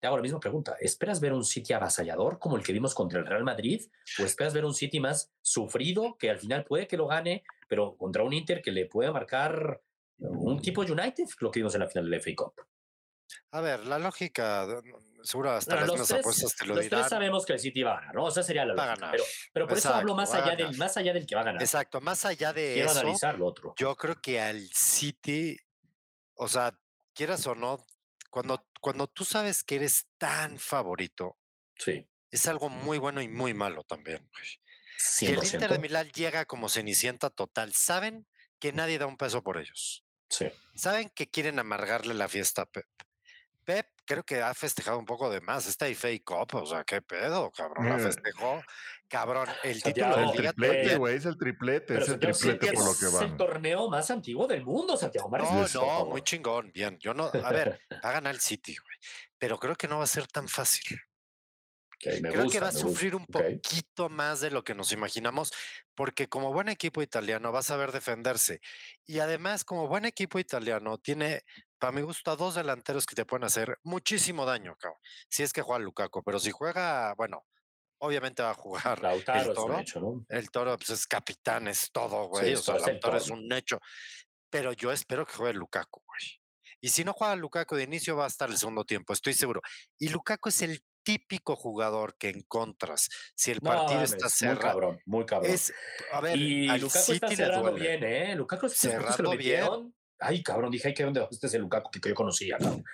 [0.00, 0.76] te hago la misma pregunta.
[0.80, 3.82] ¿Esperas ver un City avasallador como el que vimos contra el Real Madrid?
[4.20, 7.96] ¿O esperas ver un City más sufrido que al final puede que lo gane, pero
[7.96, 9.80] contra un Inter que le puede marcar
[10.18, 12.54] un tipo United, lo que vimos en la final del FA Cup?
[13.52, 14.66] A ver, la lógica,
[15.22, 18.00] seguro hasta las mismas apuestas te lo los tres sabemos que el City va a
[18.00, 18.24] ganar, ¿no?
[18.24, 19.10] O sea, sería la lógica.
[19.10, 21.62] Pero, pero por eso hablo más allá, del, más allá del que va a ganar.
[21.62, 23.00] Exacto, más allá de Quiero eso.
[23.00, 23.74] analizar lo otro.
[23.76, 25.58] Yo creo que al City,
[26.34, 26.78] o sea,
[27.14, 27.84] quieras o no,
[28.30, 31.36] cuando, cuando tú sabes que eres tan favorito,
[31.76, 32.06] sí.
[32.30, 34.30] es algo muy bueno y muy malo también.
[34.96, 38.28] Si el Inter de Milán llega como cenicienta total, saben
[38.60, 40.04] que nadie da un peso por ellos.
[40.30, 40.46] Sí.
[40.76, 42.86] Saben que quieren amargarle la fiesta a Pep.
[43.66, 45.66] Pep creo que ha festejado un poco de más.
[45.66, 47.88] Esta FA Cup, o sea, qué pedo, cabrón.
[47.88, 48.62] La festejó,
[49.08, 49.48] cabrón.
[49.64, 53.24] El título del triplete, güey, es el triplete, es el triplete por lo que va.
[53.24, 56.96] Es el torneo más antiguo del mundo, Santiago No, no, muy chingón, bien.
[57.00, 58.96] Yo no, a ver, va a ganar el City, güey.
[59.36, 60.98] Pero creo que no va a ser tan fácil.
[61.98, 65.52] Creo que va a sufrir un poquito más de lo que nos imaginamos,
[65.94, 68.60] porque como buen equipo italiano va a saber defenderse.
[69.06, 71.42] Y además, como buen equipo italiano, tiene,
[71.78, 75.00] para mi gusto, a dos delanteros que te pueden hacer muchísimo daño, cabrón.
[75.28, 77.44] Si es que juega Lukaku, pero si juega, bueno,
[77.98, 79.00] obviamente va a jugar
[79.34, 79.82] el toro.
[80.28, 82.54] El toro pues, es capitán, es todo, güey.
[82.54, 83.80] o sea, el toro es un hecho.
[84.50, 86.40] Pero yo espero que juegue Lukaku, güey.
[86.80, 89.60] Y si no juega Lukaku de inicio, va a estar el segundo tiempo, estoy seguro.
[89.98, 94.56] Y Lukaku es el típico jugador que encontras si el partido está cerrado.
[94.56, 95.52] Muy cabrón, muy cabrón.
[95.52, 95.72] Es,
[96.12, 98.34] a ver, y Lukaku está cerrando bien, ¿eh?
[98.34, 99.94] Lukaku cerrando bien.
[100.18, 102.84] Ay, cabrón, dije, ay, qué dónde este es el Lukaku que yo conocía, cabrón.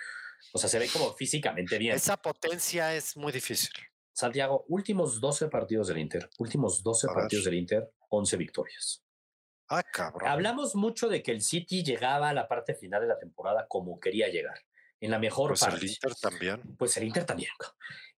[0.53, 1.95] O sea, se ve como físicamente bien.
[1.95, 3.71] Esa potencia es muy difícil.
[4.11, 9.03] Santiago, últimos 12 partidos del Inter, últimos 12 partidos del Inter, 11 victorias.
[9.69, 10.29] Ah, cabrón.
[10.29, 13.99] Hablamos mucho de que el City llegaba a la parte final de la temporada como
[13.99, 14.59] quería llegar
[14.99, 15.77] en la mejor pues parte.
[15.77, 16.61] el Inter también.
[16.77, 17.51] Pues el Inter también.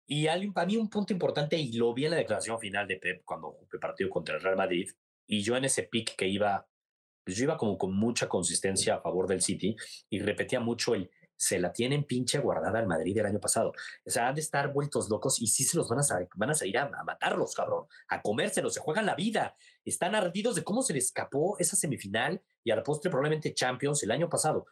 [0.07, 2.97] Y hay, para mí un punto importante, y lo vi en la declaración final de
[2.97, 4.91] Pep cuando el partido contra el Real Madrid,
[5.27, 6.69] y yo en ese pick que iba,
[7.25, 9.77] pues yo iba como con mucha consistencia a favor del City,
[10.11, 13.73] y repetía mucho el, se la tienen pinche guardada al Madrid el año pasado.
[14.05, 16.55] O sea, han de estar vueltos locos y sí se los van a, van a
[16.55, 19.57] salir a, a, matarlos, cabrón, a comérselos, se juegan la vida.
[19.85, 24.03] Están ardidos de cómo se les escapó esa semifinal y a la postre probablemente Champions
[24.03, 24.65] el año pasado.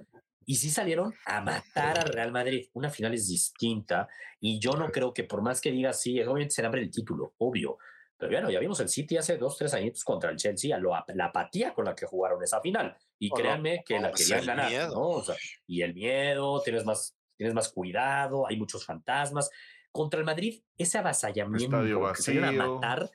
[0.44, 2.68] Y sí salieron a matar al Real Madrid.
[2.72, 4.09] Una final es distinta
[4.40, 7.34] y yo no creo que por más que diga sí, obviamente se abre el título,
[7.38, 7.78] obvio.
[8.22, 11.24] Pero bueno, ya vimos el City hace dos, tres añitos contra el Chelsea, la, la
[11.24, 12.96] apatía con la que jugaron esa final.
[13.18, 14.90] Y créanme que la pues querían ganar.
[14.90, 15.24] ¿no?
[15.66, 19.50] y el miedo, tienes más, tienes más cuidado, hay muchos fantasmas.
[19.90, 21.82] Contra el Madrid, ese avasallamiento
[22.14, 23.10] que salieron a matar,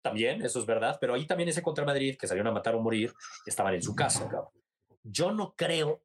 [0.00, 2.76] también, eso es verdad, pero ahí también ese contra el Madrid, que salieron a matar
[2.76, 3.12] o morir,
[3.44, 4.30] estaban en su casa.
[5.02, 6.04] Yo no creo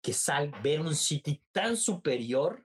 [0.00, 2.64] que sal ver un City tan superior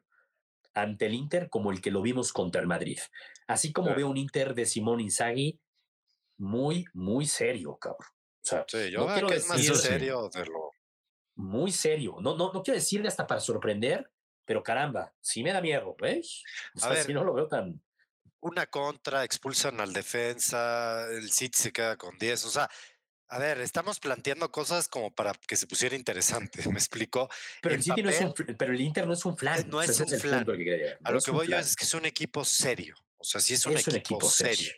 [0.74, 2.99] ante el Inter como el que lo vimos contra el Madrid.
[3.48, 5.60] Así como veo un Inter de Simón Inzaghi
[6.38, 8.10] muy, muy serio, cabrón.
[8.10, 10.72] O sea, yo no quiero que es más serio de lo...
[11.36, 12.18] Muy serio.
[12.20, 14.12] No, no, no quiero decirle hasta para sorprender,
[14.46, 16.44] pero caramba, sí me da miedo, ¿ves?
[16.76, 17.82] O sea, si no lo veo tan...
[18.41, 22.46] una contra, expulsan al defensa, el City se queda con 10.
[22.46, 22.70] O sea,
[23.30, 27.30] a ver, estamos planteando cosas como para que se pusiera interesante, ¿me explico?
[27.62, 29.68] Pero el, City no es un, pero el Inter no es un flan.
[29.70, 30.46] No es un flan.
[31.04, 32.96] A lo que voy yo es que es un equipo serio.
[33.24, 34.74] O sea, sí es un, equipo, serio.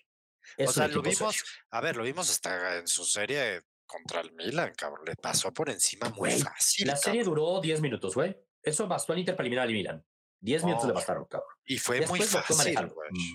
[0.59, 4.71] o sea, lo vimos, a ver, lo vimos hasta en su serie contra el Milan,
[4.77, 5.03] cabrón.
[5.03, 6.85] Le pasó por encima muy fácil.
[6.85, 8.37] La serie duró 10 minutos, güey.
[8.61, 10.05] Eso bastó al Inter para eliminar al Milan.
[10.41, 11.49] 10 minutos le bastaron, cabrón.
[11.65, 12.77] Y fue muy fácil.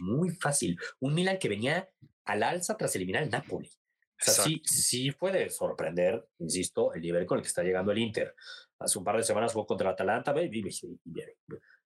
[0.01, 0.79] Muy fácil.
[1.01, 1.91] Un Milan que venía
[2.25, 3.69] al alza tras eliminar al Napoli.
[3.69, 7.99] O sea, sí, sí puede sorprender, insisto, el nivel con el que está llegando el
[7.99, 8.37] Inter.
[8.79, 10.63] Hace un par de semanas jugó contra el Atalanta, baby,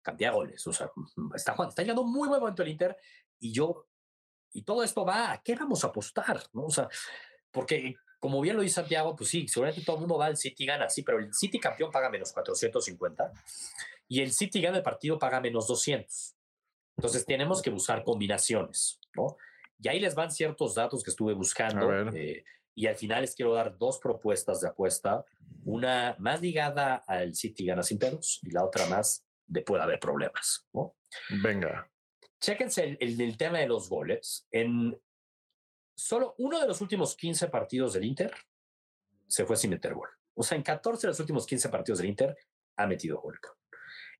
[0.03, 0.67] cantidad de goles.
[0.67, 0.91] O sea,
[1.35, 2.95] está, está llegando muy buen momento el Inter
[3.39, 3.87] y yo,
[4.53, 6.43] y todo esto va, ¿a qué vamos a apostar?
[6.53, 6.65] ¿no?
[6.65, 6.87] O sea,
[7.51, 10.65] porque como bien lo dice Santiago, pues sí, seguramente todo el mundo va al City
[10.65, 13.33] gana, sí, pero el City campeón paga menos 450
[14.07, 16.35] y el City gana el partido paga menos 200.
[16.97, 19.35] Entonces tenemos que buscar combinaciones, ¿no?
[19.79, 21.91] Y ahí les van ciertos datos que estuve buscando.
[22.13, 22.45] Eh,
[22.75, 25.25] y al final les quiero dar dos propuestas de apuesta.
[25.65, 29.99] Una más ligada al City gana sin pedos y la otra más de puede haber
[29.99, 30.67] problemas.
[30.73, 30.95] ¿no?
[31.41, 31.89] Venga.
[32.39, 34.47] Chéquense el, el, tema de los goles.
[34.51, 34.99] En
[35.95, 38.33] solo uno de los últimos 15 partidos del Inter
[39.27, 40.09] se fue sin meter gol.
[40.35, 42.35] O sea, en 14 de los últimos 15 partidos del Inter
[42.77, 43.39] ha metido gol.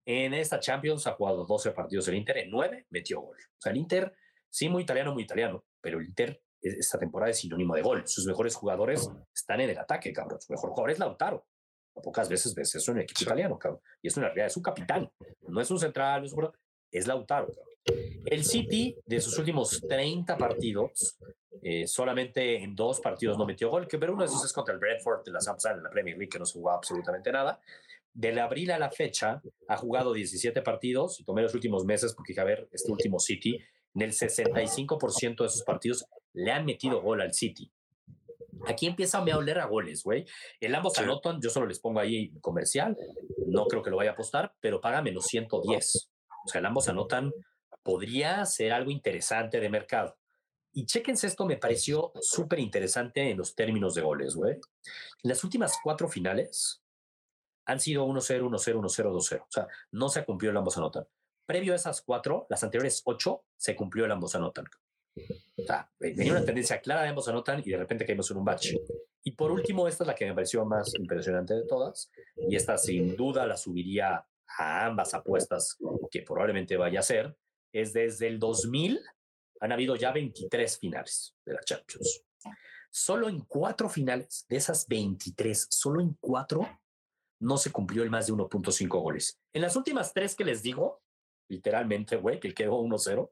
[0.05, 3.38] En esta Champions ha jugado 12 partidos del Inter, en 9 metió gol.
[3.38, 4.15] O sea, el Inter
[4.53, 8.07] Sí, muy italiano, muy italiano, pero el Inter esta temporada es sinónimo de gol.
[8.07, 10.39] Sus mejores jugadores están en el ataque, cabrón.
[10.39, 11.47] Su mejor jugador es Lautaro.
[12.01, 13.81] Pocas veces ves eso en el equipo italiano, cabrón.
[14.01, 15.09] Y es una realidad, es un capitán.
[15.47, 16.49] No es un central, no es un
[16.91, 17.73] es Lautaro, cabrón.
[18.25, 21.17] El City, de sus últimos 30 partidos,
[21.61, 24.73] eh, solamente en dos partidos no metió gol, que pero uno de esos es contra
[24.73, 27.59] el Brentford de la Samsung en la Premier League, que no se jugó absolutamente nada.
[28.13, 32.39] Del abril a la fecha, ha jugado 17 partidos, y tomé los últimos meses porque,
[32.39, 33.59] a ver, este último City
[33.95, 37.71] en el 65% de esos partidos le han metido gol al City.
[38.68, 40.26] Aquí empieza a oler a goles, güey.
[40.59, 42.97] El ambos anotan, yo solo les pongo ahí comercial,
[43.47, 46.09] no creo que lo vaya a apostar, pero paga menos 110.
[46.45, 47.32] O sea, el ambos anotan
[47.84, 50.18] podría ser algo interesante de mercado.
[50.72, 54.57] Y chéquense esto, me pareció súper interesante en los términos de goles, güey.
[55.22, 56.82] Las últimas cuatro finales
[57.66, 59.41] han sido 1-0, 1-0, 1-0, 2-0.
[59.41, 61.07] O sea, no se ha cumplido el ambos anotan.
[61.45, 64.66] Previo a esas cuatro, las anteriores ocho, se cumplió el ambos anotan.
[65.16, 68.45] O sea, tenía una tendencia clara de ambos anotan y de repente caímos en un
[68.45, 68.74] batch.
[69.24, 72.11] Y por último, esta es la que me pareció más impresionante de todas,
[72.49, 74.26] y esta sin duda la subiría
[74.57, 75.78] a ambas apuestas
[76.11, 77.36] que probablemente vaya a ser,
[77.72, 78.99] es desde el 2000
[79.61, 82.26] han habido ya 23 finales de la Champions.
[82.91, 86.68] Solo en cuatro finales, de esas 23, solo en cuatro
[87.39, 89.39] no se cumplió el más de 1.5 goles.
[89.53, 91.01] En las últimas tres que les digo,
[91.47, 93.32] literalmente, güey, que quedó 1-0.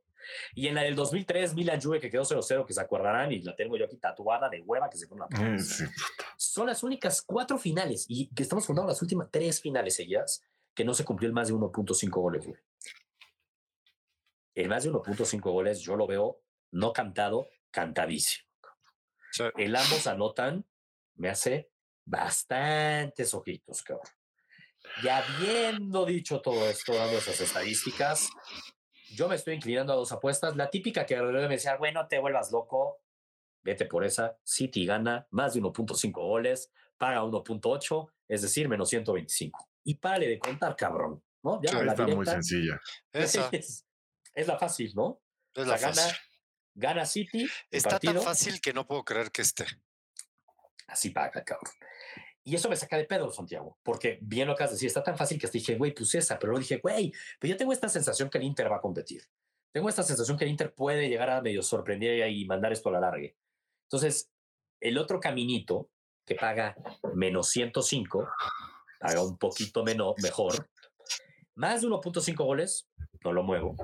[0.53, 3.55] Y en la del 2003, Milan Juve, que quedó 0-0, que se acordarán, y la
[3.55, 5.59] tengo yo aquí tatuada de hueva, que se pone una mm,
[6.37, 10.43] Son las únicas cuatro finales, y que estamos contando las últimas tres finales seguidas,
[10.73, 12.59] que no se cumplió el más de 1.5 goles, güey.
[14.53, 16.41] El más de 1.5 goles, yo lo veo
[16.71, 18.47] no cantado, cantadísimo.
[19.57, 20.65] El ambos anotan,
[21.15, 21.71] me hace
[22.05, 24.07] bastantes ojitos, cabrón.
[25.03, 28.29] Y habiendo dicho todo esto, dando esas estadísticas,
[29.15, 30.55] yo me estoy inclinando a dos apuestas.
[30.55, 33.01] La típica que me decía, bueno, te vuelvas loco,
[33.63, 34.37] vete por esa.
[34.43, 39.69] City gana más de 1.5 goles, paga 1.8, es decir, menos 125.
[39.83, 41.23] Y párale de contar, cabrón.
[41.43, 41.61] ¿no?
[41.61, 42.79] Ya está muy sencilla.
[44.33, 45.21] Es, la fácil, ¿no?
[45.53, 46.01] Es la, Gana,
[46.73, 47.49] gana City.
[47.69, 49.65] Está tan fácil que no puedo creer que esté.
[50.87, 51.73] Así paga, cabrón.
[52.43, 55.17] Y eso me saca de pedo, Santiago, porque bien lo has de decir, está tan
[55.17, 58.29] fácil que dije, güey, pues esa, pero luego dije, güey, pero yo tengo esta sensación
[58.29, 59.23] que el Inter va a competir.
[59.71, 62.93] Tengo esta sensación que el Inter puede llegar a medio sorprender y mandar esto a
[62.93, 63.29] la larga.
[63.83, 64.31] Entonces,
[64.79, 65.89] el otro caminito
[66.25, 66.75] que paga
[67.13, 68.27] menos 105,
[68.99, 70.67] paga un poquito menos, mejor,
[71.55, 72.87] más de 1.5 goles,
[73.23, 73.75] no lo muevo.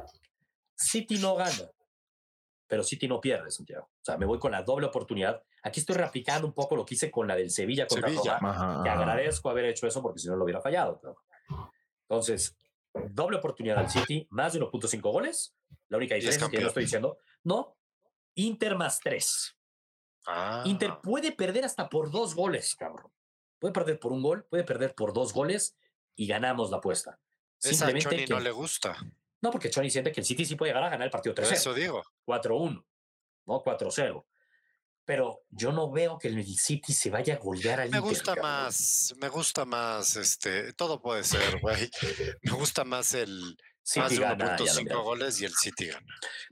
[0.75, 1.71] City no gana,
[2.67, 3.85] pero City no pierde, Santiago.
[3.85, 6.95] O sea, me voy con la doble oportunidad Aquí estoy replicando un poco lo que
[6.95, 8.39] hice con la del Sevilla contra Sevilla.
[8.39, 11.01] Roma, que agradezco haber hecho eso porque si no lo hubiera fallado.
[12.07, 12.57] Entonces,
[13.09, 15.55] doble oportunidad al City, más de 1.5 goles.
[15.89, 17.77] La única diferencia que yo estoy diciendo, no,
[18.35, 19.57] Inter más 3.
[20.65, 21.01] Inter ah.
[21.01, 23.11] puede perder hasta por dos goles, cabrón.
[23.59, 25.77] Puede perder por un gol, puede perder por dos goles
[26.15, 27.19] y ganamos la apuesta.
[27.61, 28.95] Esa a Choni no le gusta.
[29.41, 31.73] No, porque Choni siente que el City sí puede ganar, ganar el partido 3 Eso
[31.73, 32.03] digo.
[32.25, 32.85] 4-1,
[33.47, 34.25] no 4-0
[35.07, 39.15] pero yo no veo que el City se vaya a golear al Me gusta más,
[39.21, 41.89] me gusta más, este, todo puede ser, güey.
[42.43, 43.57] Me gusta más el
[43.95, 45.03] Más City de ya lo 1.5 miramos.
[45.05, 46.05] goles y el City gana.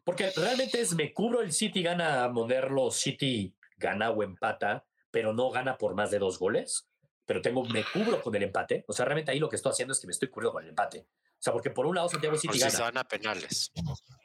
[0.06, 5.49] Porque realmente es, me cubro el City gana a City gana o empata, pero no
[5.49, 6.88] gana por más de dos goles.
[7.26, 8.86] Pero tengo, me cubro con el empate.
[8.88, 10.70] O sea, realmente ahí lo que estoy haciendo es que me estoy cubriendo con el
[10.70, 11.08] empate.
[11.38, 12.71] O sea, porque por un lado Santiago City si gana.
[12.71, 13.71] se van a penales.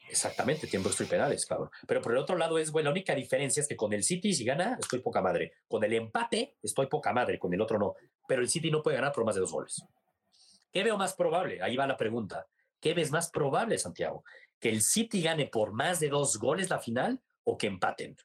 [0.08, 1.70] Exactamente, tiempo extra y penales, cabrón.
[1.86, 4.32] Pero por el otro lado es, güey, la única diferencia es que con el City
[4.32, 5.52] si gana, estoy poca madre.
[5.68, 7.94] Con el empate, estoy poca madre, con el otro no.
[8.26, 9.82] Pero el City no puede ganar por más de dos goles.
[10.72, 11.62] ¿Qué veo más probable?
[11.62, 12.46] Ahí va la pregunta.
[12.80, 14.24] ¿Qué ves más probable, Santiago?
[14.58, 18.16] ¿Que el City gane por más de dos goles la final o que empaten?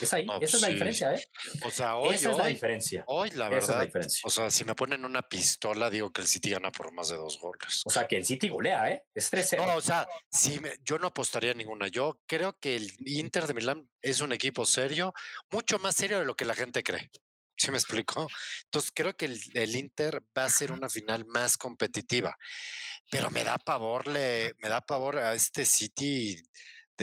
[0.00, 0.72] Es ahí, No, esa es la sí.
[0.74, 1.24] diferencia, ¿eh?
[1.64, 3.04] O sea, hoy, esa es la diferencia.
[3.06, 3.86] hoy, la Esa es la verdad.
[3.86, 4.20] diferencia.
[4.24, 7.16] O sea, si me ponen una pistola, digo que el City gana por más de
[7.16, 7.82] dos goles.
[7.84, 9.02] O sea, que el City golea, ¿eh?
[9.14, 9.64] Es 3-0.
[9.66, 11.88] No, o sea, si me- yo no apostaría a ninguna.
[11.88, 15.12] Yo creo que el Inter de Milán es un equipo serio,
[15.50, 17.10] mucho más serio de lo que la gente cree.
[17.56, 18.26] ¿Sí me explico?
[18.64, 22.34] Entonces creo que el, el Inter va a ser una final más competitiva.
[23.10, 26.40] Pero me da pavor, le, me da pavor a este City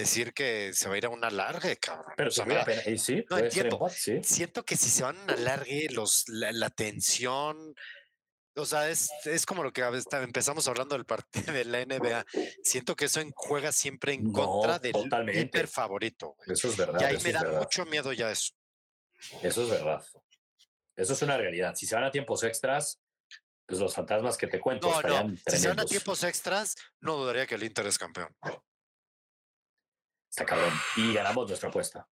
[0.02, 2.14] decir que se va a ir a una larga, cabrón.
[2.16, 3.88] pero O sea, da- pena- y sí, no entiendo.
[3.90, 4.20] sí.
[4.24, 7.76] siento que si se van a una largue, los, la, la tensión,
[8.56, 12.26] o sea, es, es como lo que empezamos hablando del partido de la NBA.
[12.64, 15.42] Siento que eso juega siempre en No, contra del totalmente.
[15.42, 16.34] Inter favorito.
[16.38, 16.54] güey.
[16.54, 17.00] Eso es verdad.
[17.02, 17.60] Y ahí me da verdad.
[17.60, 18.54] mucho miedo ya eso.
[19.44, 20.04] Eso es verdad.
[20.96, 21.76] Eso es una realidad.
[21.76, 23.00] Si se van a tiempos extras,
[23.68, 25.36] pues los fantasmas que te cuento No, no.
[25.46, 28.36] Si se van a tiempos extras, no dudaría que el Inter es campeón.
[30.38, 30.72] Está cabrón.
[30.98, 32.08] Y ganamos nuestra apuesta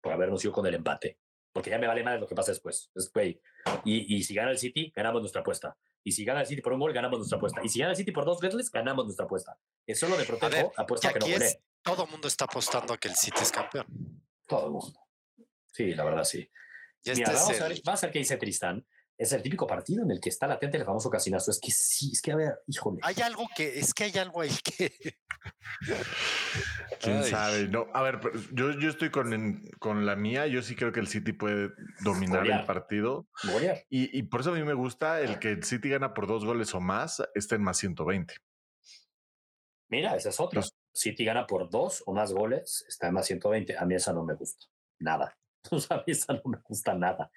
[0.00, 1.18] por habernos ido con el empate.
[1.52, 2.90] Porque ya me vale más lo que pasa después.
[2.96, 3.40] Es, güey.
[3.84, 5.76] Y, y si gana el City, ganamos nuestra apuesta.
[6.02, 7.60] Y si gana el City por un gol, ganamos nuestra apuesta.
[7.62, 9.56] Y si gana el City por dos goles, ganamos nuestra apuesta.
[9.86, 11.60] Es solo de protejo, ver, apuesta que que no es-.
[11.82, 13.86] Todo el mundo está apostando a que el City es campeón.
[14.48, 15.00] Todo el mundo.
[15.72, 16.38] Sí, la verdad, sí.
[17.04, 18.84] Y Mira, este es vamos, a el- ver, vamos a ver qué dice Tristán.
[19.22, 21.50] Es el típico partido en el que está latente el famoso casinazo.
[21.50, 23.00] Es que sí, es que a ver, híjole.
[23.02, 24.90] Hay algo que, es que hay algo ahí que.
[27.00, 27.30] Quién Ay.
[27.30, 27.68] sabe.
[27.68, 28.18] No, a ver,
[28.52, 30.46] yo, yo estoy con, en- con la mía.
[30.46, 31.70] Yo sí creo que el City puede
[32.02, 32.60] dominar Golear.
[32.60, 33.28] el partido.
[33.44, 33.84] Golear.
[33.90, 36.44] Y, y por eso a mí me gusta el que el City gana por dos
[36.44, 38.34] goles o más, está en más 120.
[39.90, 40.60] Mira, esa es otra.
[40.60, 43.76] Los- City gana por dos o más goles, está en más 120.
[43.78, 44.66] A mí esa no me gusta.
[44.98, 45.36] Nada.
[45.72, 47.30] O sea, a mí esa no me gusta nada.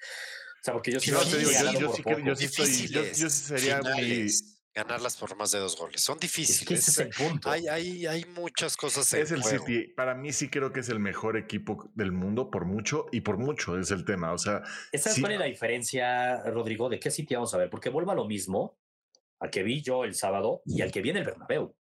[0.63, 3.03] O sea, porque yo sí No, te digo, yo- yo sí yo sí estoy- yo-
[3.03, 4.29] yo sería muy-
[4.73, 5.99] ganarlas por más de dos goles.
[6.01, 6.79] Son Es que difíciles.
[6.87, 7.51] ese es el punto.
[7.51, 9.65] Hay, hay, hay muchas cosas en Es el juego.
[9.67, 9.89] City.
[9.89, 13.37] Para mí sí creo que es el mejor equipo del mundo por mucho y por
[13.37, 14.31] mucho es el tema.
[14.31, 15.21] O sea, ¿Esa es sí.
[15.21, 16.87] cuál es la diferencia, Rodrigo?
[16.89, 17.69] ¿De qué City vamos a ver?
[17.69, 18.79] Porque vuelvo a lo mismo
[19.41, 21.75] al que vi yo el sábado y al que vi en el Bernabéu.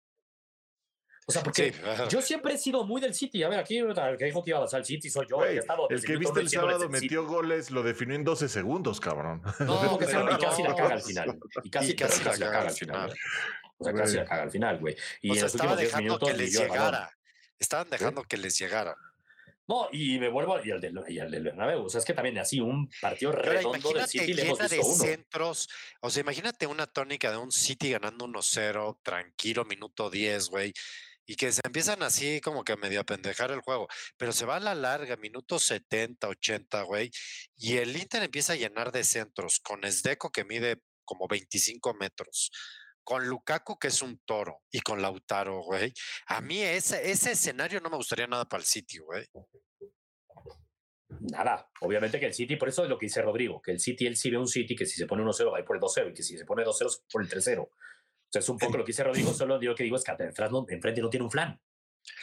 [1.27, 3.43] O sea, porque Sí, yo siempre he sido muy del City.
[3.43, 5.45] A ver, aquí el que dijo que iba a pasar el City soy yo.
[5.45, 8.99] estado el desde que viste el sábado el metió goles, lo definió en 12 segundos,
[9.01, 9.43] cabrón.
[9.61, 11.39] No, que sea, y casi la caga al final.
[11.63, 13.15] Y casi, Y casi pero la caga al final.
[13.79, 14.97] O sea, casi la caga al final, güey.
[15.21, 17.11] Y o en sea, los estaba últimos 10 dejando minutos que les el llegara.
[17.59, 18.97] Estaban dejando que les llegara.
[19.69, 21.85] No, y me vuelvo y al del, y al del Bernabéu.
[21.85, 24.59] O sea, es que también así un partido Ahora, redondo del imagínate City le hemos
[24.59, 24.95] de uno.
[24.95, 25.69] centros.
[26.01, 30.75] O sea, imagínate una tónica de un City ganando 1-0, tranquilo, minuto 10, güey.
[31.27, 33.89] Y que se empiezan así como que medio a pendejar el juego.
[34.17, 37.11] Pero se va a la larga, minuto 70, 80, güey.
[37.57, 42.51] Y el Inter empieza a llenar de centros con Esdeco que mide como 25 metros.
[43.05, 45.93] Con Lukaku, que es un toro, y con Lautaro, güey.
[46.27, 49.27] A mí ese, ese escenario no me gustaría nada para el City, güey.
[51.21, 54.07] Nada, obviamente que el City, por eso es lo que dice Rodrigo, que el City,
[54.07, 55.83] él sí ve un City que si se pone 1-0 va a ir por el
[55.83, 57.69] 2-0 y que si se pone 2-0 es por el 3-0.
[58.33, 60.51] Sea, es un poco lo que dice Rodrigo, solo yo que digo es que atrás
[60.51, 61.61] no, enfrente no tiene un flan.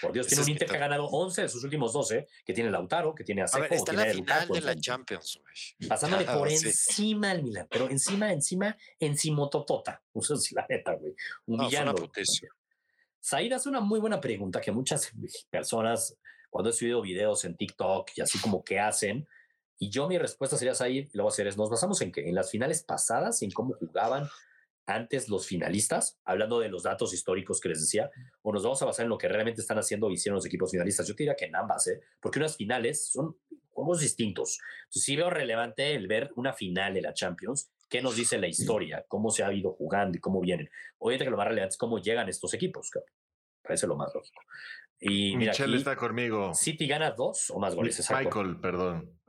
[0.02, 2.54] Por Dios, tiene es un Inter que ha ganado 11 de sus últimos 12, que
[2.54, 5.88] tiene Lautaro, que tiene a ver, está en la final Lukaku, de la Champions, güey.
[5.88, 6.68] Pasándole Ah, por sí.
[6.68, 10.02] encima al Milan, pero encima, encima, encimototota.
[10.14, 11.14] O sea, la neta, güey.
[11.46, 11.92] No, Humillando.
[11.92, 12.48] una putiza.
[13.20, 15.12] Said hace una muy buena pregunta que muchas
[15.52, 16.18] personas,
[16.50, 19.28] cuando he subido videos en TikTok y así como que hacen,
[19.78, 22.12] y yo mi respuesta sería, Said, y lo voy a hacer, es, nos basamos en
[22.12, 24.28] que en las finales pasadas, en cómo jugaban
[24.90, 28.10] antes los finalistas, hablando de los datos históricos que les decía,
[28.42, 30.72] o nos vamos a basar en lo que realmente están haciendo o hicieron los equipos
[30.72, 31.08] finalistas.
[31.08, 32.02] Yo te diría que en ambas, ¿eh?
[32.20, 33.38] porque unas finales son
[33.70, 34.60] juegos distintos.
[34.82, 38.48] Entonces sí veo relevante el ver una final de la Champions, qué nos dice la
[38.48, 40.70] historia, cómo se ha ido jugando y cómo vienen.
[40.98, 43.14] Obviamente que lo más relevante es cómo llegan estos equipos, cabrón.
[43.62, 44.42] Parece lo más lógico.
[45.00, 46.54] Y mira, Michelle aquí, está conmigo.
[46.54, 48.00] City gana dos o más goles.
[48.00, 48.24] exacto.
[48.24, 49.20] Michael, perdón.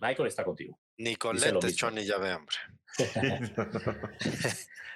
[0.00, 0.78] Michael está contigo.
[0.98, 1.74] Nicolette de.
[1.78, 2.56] Johnny ya ve hambre.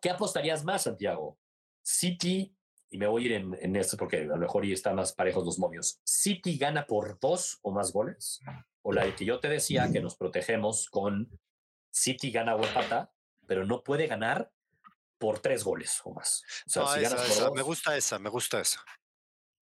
[0.00, 1.38] ¿Qué apostarías más, Santiago?
[1.82, 2.56] City,
[2.90, 5.12] y me voy a ir en, en esto porque a lo mejor y están más
[5.12, 6.00] parejos los momios.
[6.04, 8.40] ¿City gana por dos o más goles?
[8.82, 11.28] O la de que yo te decía que nos protegemos con
[11.90, 13.12] City gana o empata,
[13.46, 14.50] pero no puede ganar
[15.18, 16.42] por tres goles o más.
[16.66, 18.84] O sea, No, si esa, ganas por esa, dos, Me gusta esa, me gusta esa.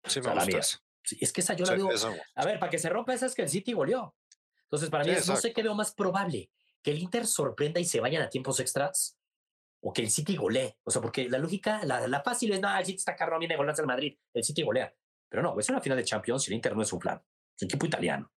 [0.04, 0.58] Sí, me gusta mía.
[0.58, 0.78] esa.
[1.04, 1.90] sí, es que esa yo Sí, la veo.
[1.90, 2.14] esa.
[2.34, 4.14] A ver, para que se rompa esa es que el City goleó.
[4.62, 6.50] Entonces, para mí Sí, es, no sé qué veo más probable,
[6.82, 9.18] que el Inter sorprenda y se vayan a tiempos extras
[9.80, 10.76] o que el City golee.
[10.84, 13.54] O sea, porque la lógica, la, la fácil es, no, el City está carro, viene
[13.54, 14.94] a golearse al Madrid, el City golea.
[15.28, 17.22] Pero no, es una final de Champions y el Inter no es un plan.
[17.56, 18.30] Es un equipo italiano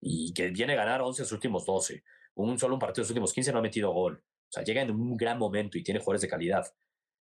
[0.00, 2.02] y que viene a ganar 11 de sus últimos 12.
[2.34, 4.22] Un solo un partido de sus últimos 15 no ha metido gol.
[4.22, 6.64] O sea, llega en un gran momento y tiene jugadores de calidad.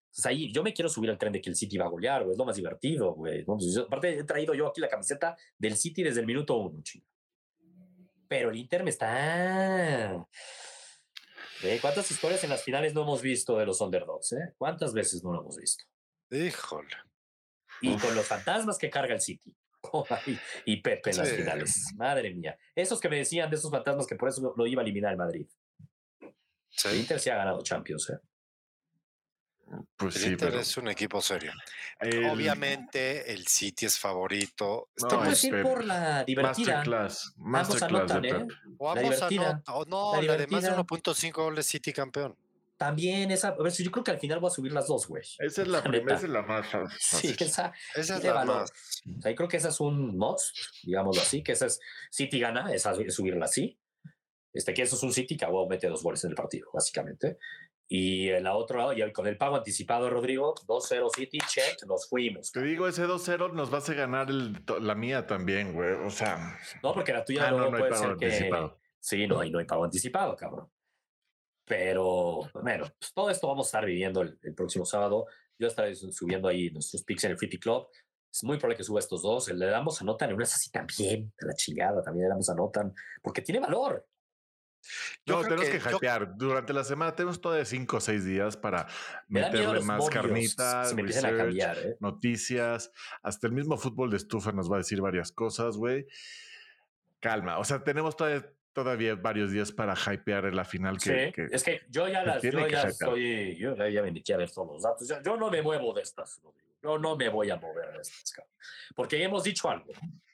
[0.05, 2.24] Entonces ahí yo me quiero subir al tren de que el City va a golear,
[2.24, 2.34] güey.
[2.34, 3.43] Es lo más divertido, güey.
[3.45, 3.57] ¿no?
[3.57, 7.07] Pues aparte, he traído yo aquí la camiseta del City desde el minuto uno, chinga.
[8.28, 10.28] Pero el Inter me está.
[11.61, 14.33] Güey, ¿Cuántas historias en las finales no hemos visto de los underdogs?
[14.33, 14.53] Eh?
[14.57, 15.83] ¿Cuántas veces no lo hemos visto?
[16.31, 16.89] Híjole.
[17.81, 19.55] Y con los fantasmas que carga el City.
[20.65, 21.35] Y Pepe en las Sí.
[21.35, 21.93] finales.
[21.95, 22.57] Madre mía.
[22.75, 25.11] Esos que me decían de esos fantasmas que por eso lo, lo iba a eliminar
[25.11, 25.47] el Madrid.
[26.69, 26.89] Sí.
[26.99, 28.17] Inter se ha ganado Champions, ¿eh?
[29.97, 30.61] Pues El sí, Inter pero.
[30.61, 31.51] es un equipo serio.
[31.99, 34.89] el- Obviamente el City es favorito.
[35.01, 36.76] No, Estamos- ir por la divertida.
[36.78, 37.34] Masterclass.
[37.38, 38.34] Masterclass de ¿eh?
[38.34, 38.49] Pep.
[38.78, 39.49] o la ambos divertida.
[39.49, 40.76] anota- o no, La la, de más de divertida.
[40.76, 42.38] 1.5 goles City campeón.
[42.78, 43.49] También esa.
[43.49, 45.24] A ver, si yo creo que al final voy a subir las dos, güey.
[45.39, 46.66] Esa es la La primera, esa es la más.
[46.99, 47.74] Sí, esa.
[47.95, 48.61] Esa es de la valor.
[48.61, 48.72] más.
[49.18, 51.80] O sea, yo creo que esa es un must, digámoslo así, que esa es
[52.11, 53.80] City gana, esa es subirla así.
[54.53, 56.70] Este, que eso es un City que a huevo mete dos goles en el partido,
[56.74, 57.38] básicamente.
[57.88, 62.09] Y en la otra lado, y con el pago anticipado Rodrigo, 2-0 City, check, nos
[62.09, 62.51] fuimos.
[62.51, 65.93] Te digo, ese 2-0 nos va a hacer ganar el- la mía también, güey.
[65.93, 66.57] O sea.
[66.81, 68.25] No, porque la tuya Ah, no, no hay puede pago ser que.
[68.25, 68.79] anticipado.
[68.99, 70.67] Sí, no hay, no hay pago anticipado, cabrón.
[71.67, 75.25] Pero, bueno, pues todo esto vamos a estar viviendo el, el próximo sábado.
[75.57, 77.88] Yo estaré su- subiendo ahí nuestros picks en el Pick Club.
[78.31, 79.47] Es muy probable que suba estos dos.
[79.51, 82.55] Le damos a Notan en una así también, a la chingada, también le damos a
[82.55, 84.05] Notan, porque tiene valor.
[85.25, 86.36] Yo No, tenemos que, que- yo- hypear.
[86.38, 88.88] Durante la semana tenemos todavía 5 o 6 días para
[89.27, 91.97] Me meterle más momios, carnita, Se me empiezan a research, cambiar, ¿eh?
[91.99, 92.91] noticias.
[93.23, 96.05] Hasta el mismo fútbol de estufa nos va a decir varias cosas, güey.
[97.19, 97.57] Calma.
[97.57, 101.47] O sea, tenemos todavía, todavía varios días para hypear en la final que, Sí, que-
[101.51, 104.83] es que yo ya las, yo ya estoy, yo ya, me a ver todos los
[104.83, 105.07] datos.
[105.07, 106.39] Yo, yo no me muevo de estas,
[106.83, 108.33] yo no me voy a mover de estas.
[108.95, 109.91] Porque hemos dicho algo.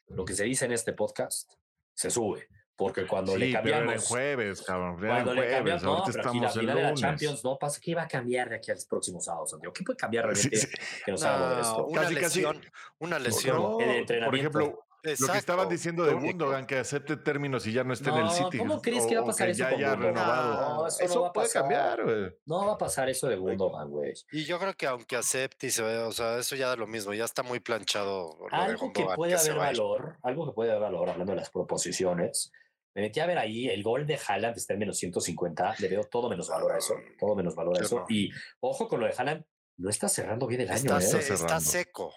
[0.09, 1.53] Lo que se dice en este podcast
[1.93, 2.49] se sube.
[2.81, 4.07] Porque cuando Sí, le pero era cambiamos.
[4.07, 4.97] jueves, cabrón.
[5.03, 6.93] era Cuando le jueves, cambiamos, no, ahorita pero aquí la estamos en final de la.
[6.95, 7.79] Champions no pasa.
[7.81, 9.73] ¿Qué iba a cambiar de aquí al próximo sábado, Santiago?
[9.73, 11.01] ¿Qué puede cambiar Sí, realmente sí.
[11.05, 11.85] que nos No, esto?
[11.85, 12.39] una Casi, casi.
[12.41, 12.61] lesión.
[12.99, 13.57] Una lesión.
[13.57, 14.37] No, el por entrenamiento.
[14.37, 16.13] ejemplo, lo que estaban Exacto, diciendo de.
[16.13, 18.57] Gundogan, que acepte términos y ya no esté en el No, City.
[18.59, 20.01] ¿cómo crees que va a pasar eso ya Gundogan?
[20.01, 20.75] renovado.
[20.75, 21.61] No, eso eso no va a puede pasar.
[21.63, 22.35] cambiar, güey.
[22.45, 24.13] No va a pasar eso de Gundogan, güey.
[24.31, 26.85] Y yo creo que aunque acepte y se vea, o sea, eso ya da lo
[26.85, 28.37] mismo, ya está muy planchado.
[28.51, 32.51] Algo que puede se haber valor, algo que puede haber valor, hablando de las proposiciones.
[32.93, 36.03] Me metí a ver ahí, el gol de Haaland está en menos 150, le veo
[36.03, 38.05] todo menos valor a eso, todo menos valor a eso.
[38.09, 38.29] Y
[38.59, 39.45] ojo con lo de Haaland,
[39.77, 41.21] no está cerrando bien el año, Está, ¿eh?
[41.21, 42.13] se- Está seco.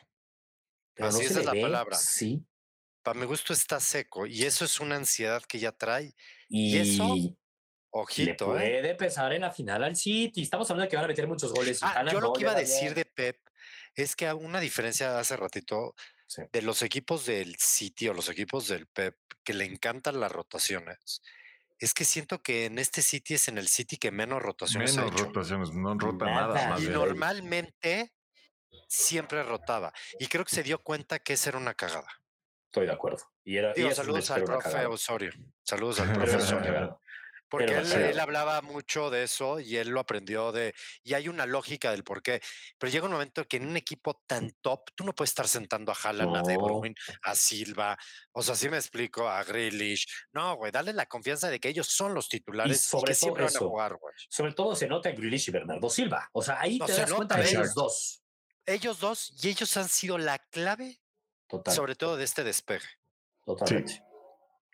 [0.95, 1.97] Pero así, esa le es la ve, palabra.
[1.97, 2.45] Sí.
[3.03, 4.27] Para mi gusto está seco.
[4.27, 6.15] Y eso es una ansiedad que ya trae.
[6.49, 7.15] Y, ¿Y eso?
[7.15, 7.37] le
[7.91, 8.81] Ojito, ¿eh?
[8.81, 10.43] puede pesar en la final al City.
[10.43, 11.79] Estamos hablando de que van a meter muchos goles.
[11.83, 12.95] Ah, yo lo no que le iba a decir bien.
[12.95, 13.39] de Pep
[13.95, 15.95] es que una diferencia hace ratito
[16.35, 16.43] Sí.
[16.53, 21.23] de los equipos del City o los equipos del Pep que le encantan las rotaciones.
[21.79, 25.03] Es que siento que en este City es en el City que menos rotaciones ha
[25.05, 25.25] Menos hecho.
[25.27, 26.55] rotaciones, no rota Nada.
[26.55, 26.95] nada más Y bien.
[26.95, 28.13] normalmente
[28.89, 29.93] siempre rotaba.
[30.19, 32.09] Y creo que se dio cuenta que esa era una cagada.
[32.67, 33.23] Estoy de acuerdo.
[33.45, 34.87] Y era, y Digo, es saludos al profe.
[34.87, 35.33] Osorio.
[35.63, 37.01] Saludos al profe Osorio.
[37.59, 40.75] Porque él, hablaba mucho de eso y él lo aprendió de...
[41.03, 42.41] Y hay una lógica del por qué.
[42.79, 45.93] Pero llega un momento que en un equipo tan top, tú no puedes estar sentando
[45.93, 46.57] a Haaland, a De.
[46.57, 47.97] Bruyne, a Silva.
[48.33, 50.07] O sea, sí me explico, a Grealish.
[50.33, 53.21] No, güey, dale la confianza de que ellos son los titulares y, sobre que todo
[53.21, 53.69] siempre van a eso.
[53.69, 54.15] jugar, güey.
[54.29, 56.29] Sobre todo se nota en Grealish y Bernardo Silva.
[56.33, 58.23] O sea, ahí No, te se das nota, cuenta de ellos dos.
[58.67, 61.01] Ellos dos y ellos han sido la clave,
[61.49, 62.87] Total, sobre todo de este despegue.
[63.45, 64.03] totalmente.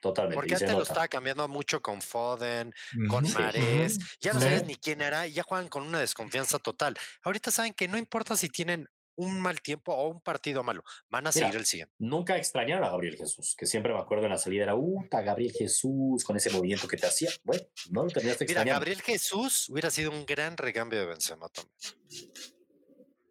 [0.01, 0.35] Totalmente.
[0.35, 2.73] Porque antes lo estaba cambiando mucho con Foden,
[3.09, 3.39] con Ujú.
[3.39, 3.99] Marés.
[4.21, 4.47] Ya no Sí.
[4.47, 6.97] sabes ni quién era y ya juegan con una desconfianza total.
[7.23, 11.27] Ahorita saben que no importa si tienen un mal tiempo o un partido malo, van
[11.27, 11.95] a Mira, seguir el siguiente.
[11.99, 15.53] Nunca extrañaron a Gabriel Jesús, que siempre me acuerdo en la salida era, ¡Uta, Gabriel
[15.53, 16.25] Jesús!
[16.25, 17.29] Con ese movimiento que te hacía.
[17.45, 18.77] Bueno, no lo tenías que Mira, extrañar.
[18.77, 22.33] Gabriel Jesús hubiera sido un gran recambio de Benzema también.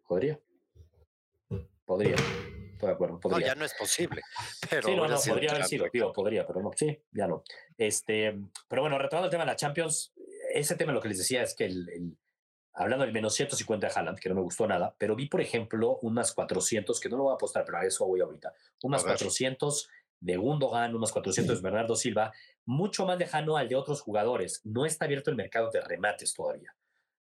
[0.06, 0.40] Podría.
[1.84, 2.14] Podría.
[3.28, 4.22] No, ya no es posible,
[4.70, 7.42] pero sí, no, no, un podría haber sido, digo, podría, pero no, sí, ya no.
[7.76, 10.12] Este, pero bueno, retomando el tema de la Champions,
[10.54, 12.18] ese tema lo que les decía es que el, el-
[12.72, 15.98] hablando del menos 150 de Haaland, que no me gustó nada, pero vi, por ejemplo,
[16.02, 19.08] unas 400, que no lo voy a apostar, pero a eso voy ahorita, unas A
[19.08, 19.16] ver.
[19.18, 19.88] 400
[20.20, 22.32] de Gundogan, unos 400 de Bernardo Silva,
[22.66, 24.60] mucho más lejano al de otros jugadores.
[24.64, 26.74] No está abierto el mercado de remates todavía.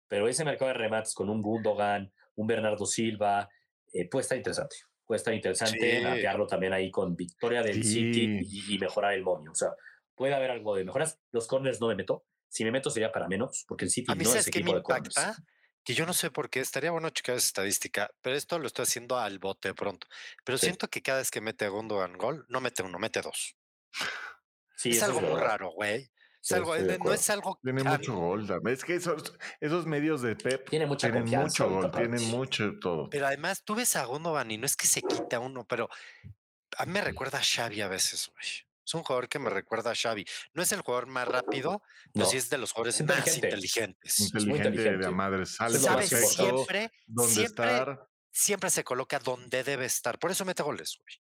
[0.09, 3.49] pero ese mercado de remates con un Gundogan, un Bernardo Silva,
[3.93, 4.77] eh, puede estar interesante.
[5.09, 6.05] Puede estar interesante Sí.
[6.05, 9.51] mapearlo también ahí con victoria del City y, y mejorar el momio.
[9.53, 9.71] O sea,
[10.15, 11.19] puede haber algo de mejoras.
[11.33, 12.27] Los corners no me meto.
[12.49, 14.61] Si me meto sería para menos, porque el City A mí, no ¿sabes es qué
[14.63, 15.17] me equipo de corners.
[15.17, 15.43] impacta?
[15.85, 18.83] Que yo no sé por qué, estaría bueno checar esa estadística, pero esto lo estoy
[18.85, 20.07] haciendo al bote pronto.
[20.45, 20.67] Pero Sí.
[20.67, 23.57] siento que cada vez que mete a Gundogan gol, no mete uno, mete dos.
[24.77, 26.11] Sí, es algo muy raro, güey.
[26.49, 28.47] Sí, algo, de no es algo Tiene mucho gol.
[28.47, 28.75] también.
[28.75, 31.65] Es que esos, esos medios de Pep Tiene mucha tienen confianza.
[31.67, 33.11] mucho gol, tienen mucho todo.
[33.11, 35.89] Pero además, tú ves a Gundogan y no es que se quita uno, pero
[36.77, 38.47] a mí me recuerda a Xavi a veces, güey.
[38.87, 40.25] Es un jugador que me recuerda a Xavi.
[40.55, 41.83] No es el jugador más rápido,
[42.15, 42.31] pero No.
[42.31, 43.47] sí es de los jugadores Es más inteligente.
[43.49, 44.21] inteligentes.
[44.21, 45.07] Inteligente, de inteligente.
[45.07, 45.45] a madre.
[45.45, 48.09] Sale Sabe siempre, dónde siempre, estar.
[48.33, 50.19] siempre se coloca donde debe estar.
[50.19, 51.15] Por eso mete goles, güey.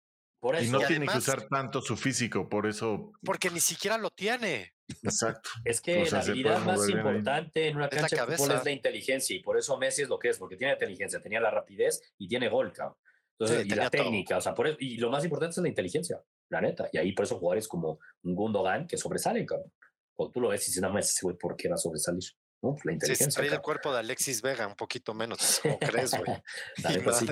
[0.41, 3.13] Por Y eso no Y tiene que además- usar tanto su físico, por eso.
[3.25, 4.74] Porque ni siquiera lo tiene.
[5.03, 5.49] Exacto.
[5.65, 8.71] es que o sea, la habilidad más importante en una cancha de fútbol es la
[8.71, 12.01] inteligencia y por eso Messi es lo que es, porque tiene inteligencia, tenía la rapidez
[12.19, 12.97] y tiene gol, cabrón.
[13.39, 14.03] Entonces, Sí, y la tenía todo.
[14.05, 16.89] técnica, o sea, por eso- y lo más importante es la inteligencia, la neta.
[16.93, 19.73] Y ahí por eso jugadores como un Gundogan que sobresalen, cabrón.
[20.17, 22.23] O tú lo ves y dices, no, mames, ese güey, ¿por qué va a sobresalir?
[22.63, 23.43] No, pues la Sí, inteligencia.
[23.43, 25.61] trae el cuerpo de Alexis Vega, un poquito menos.
[25.63, 26.43] ¿Cómo crees, güey?
[27.19, 27.27] Sí.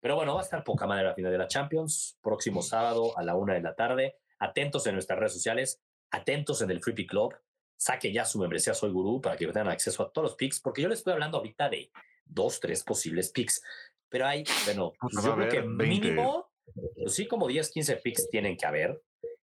[0.00, 3.22] Pero bueno, va a estar poca madre la final de la Champions, próximo sábado a
[3.22, 4.16] la una de la tarde.
[4.38, 5.80] Atentos en nuestras redes sociales,
[6.10, 7.34] atentos en el Free Pick Club.
[7.76, 10.82] Saquen ya su membresía Soy Gurú para que tengan acceso a todos los picks, porque
[10.82, 11.90] yo les estoy hablando ahorita de
[12.24, 13.62] dos, tres posibles picks.
[14.08, 15.84] Pero hay, bueno, pues yo creo que haber 20.
[15.86, 16.50] mínimo,
[16.96, 19.02] pues sí, como 10, 15 picks tienen que haber.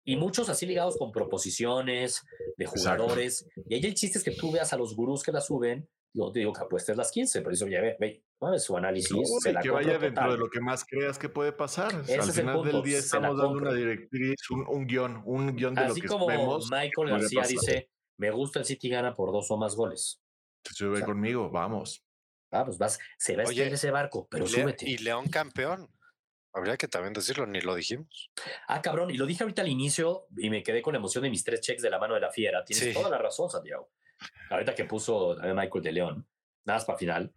[0.04, 2.22] Y muchos así ligados con proposiciones
[2.56, 3.04] de Exacto.
[3.04, 3.46] jugadores.
[3.68, 5.88] Y ahí el chiste es que tú veas a los gurús que la suben.
[6.12, 8.58] Yo te digo que apuestes las 15, pero eso ya ve, ve, ¿no?
[8.58, 9.12] su análisis.
[9.12, 11.94] No, se y la que vaya dentro de lo que más creas que puede pasar.
[12.02, 15.22] Ese Al es el final punto, del día estamos dando una directriz, un, un guion,
[15.24, 16.68] un guion de lo Así que como vemos.
[16.70, 17.52] Michael García pasar.
[17.52, 20.20] dice, me gusta el City gana por dos o más goles.
[20.64, 22.04] Se sube o sea, conmigo, vamos.
[22.50, 24.90] Ah, pues vas, se va a Oye, estrellar ese barco, pero Y súbete.
[24.90, 25.88] y León campeón.
[26.52, 28.32] Habría que también decirlo, ni lo dijimos.
[28.66, 31.30] Ah, cabrón, y lo dije ahorita al inicio y me quedé con la emoción de
[31.30, 32.64] mis tres checks de la mano de la fiera.
[32.64, 32.92] Tienes Sí.
[32.92, 33.92] toda la razón, Santiago.
[34.50, 36.28] Ahorita que puso también Michael de León,
[36.64, 37.32] nada más para final,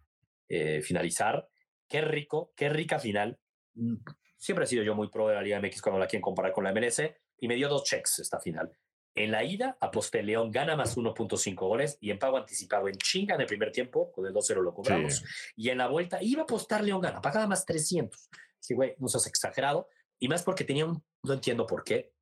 [0.48, 1.48] eh, finalizar.
[1.88, 3.38] Qué rico, qué rica final.
[3.74, 3.96] Mm,
[4.44, 6.64] Siempre he sido yo muy pro de la Liga MX cuando la quieren comparar con
[6.64, 7.00] la MLS
[7.38, 8.70] y me dio dos checks esta final.
[9.14, 13.36] En la ida aposté León gana más 1.5 goles y en pago anticipado en chinga
[13.36, 15.24] en el primer tiempo, con el 2-0 lo cobramos.
[15.56, 18.28] Y en la vuelta iba a apostar León gana, pagaba más 300.
[18.60, 19.88] Sí, güey, no seas exagerado.
[20.18, 22.12] Y más porque tenía un, no entiendo por qué,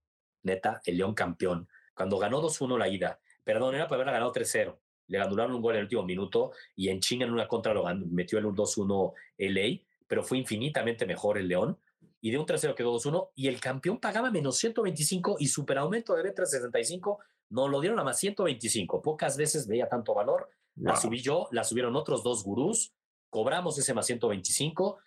[0.45, 1.69] neta, el León campeón.
[1.93, 4.77] Cuando ganó 2-1 la ida, perdón, era para haberla ganado 3-0.
[5.09, 7.85] Le anularon un gol en el último minuto y en chinga en una contra lo
[7.85, 11.79] ganó, metió el 2-1 LA, pero fue infinitamente mejor el León.
[12.21, 16.15] Y de un 3-0 quedó 2-1 y el campeón pagaba menos 125 y super aumento
[16.15, 17.19] de B365
[17.51, 19.03] nos lo dieron a más 125.
[19.03, 20.49] Pocas veces veía tanto valor.
[20.77, 22.95] La subí yo, la subieron otros dos gurús,
[23.29, 24.99] cobramos ese más 125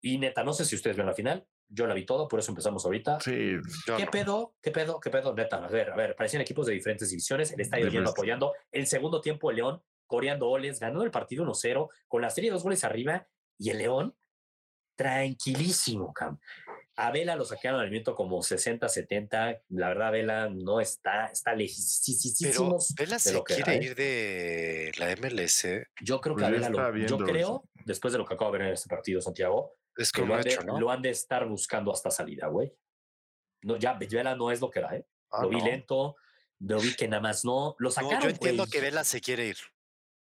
[0.00, 2.50] y neta, no sé si ustedes ven la final, yo la vi todo, por eso
[2.50, 3.20] empezamos ahorita.
[3.20, 3.54] Sí,
[3.96, 4.10] ¿Qué no.
[4.10, 4.54] pedo?
[4.60, 4.98] ¿Qué pedo?
[5.00, 5.32] ¿Qué pedo?
[5.34, 8.86] Neta, a ver, a ver, parecían equipos de diferentes divisiones, el estadio lleno apoyando, el
[8.86, 12.64] segundo tiempo el León coreando goles, ganando el partido 1-0, con la serie de dos
[12.64, 14.16] goles arriba y el León
[14.96, 16.38] tranquilísimo, cam.
[16.96, 19.62] A Vela lo sacaron al minuto como 60, 70.
[19.70, 23.94] La verdad, Vela no está, está Pero lejísimos Vela se lo que quiere era, ir
[23.94, 25.86] de la MLS.
[26.02, 28.52] Yo creo que Pues a ya Vela lo- yo creo, después de lo que acabo
[28.52, 30.78] de ver en este partido, Santiago, Es que lo han, de, hecho, ¿no?
[30.80, 32.72] lo han de estar buscando hasta salida, güey.
[33.62, 35.06] No, ya, Vela no es lo que era, ¿eh?
[35.30, 35.64] Ah, lo vi no.
[35.66, 36.16] lento,
[36.60, 37.74] lo vi que nada más no.
[37.78, 38.20] Lo No, sacaron.
[38.22, 38.70] yo entiendo güey.
[38.70, 39.58] que Vela se quiere ir.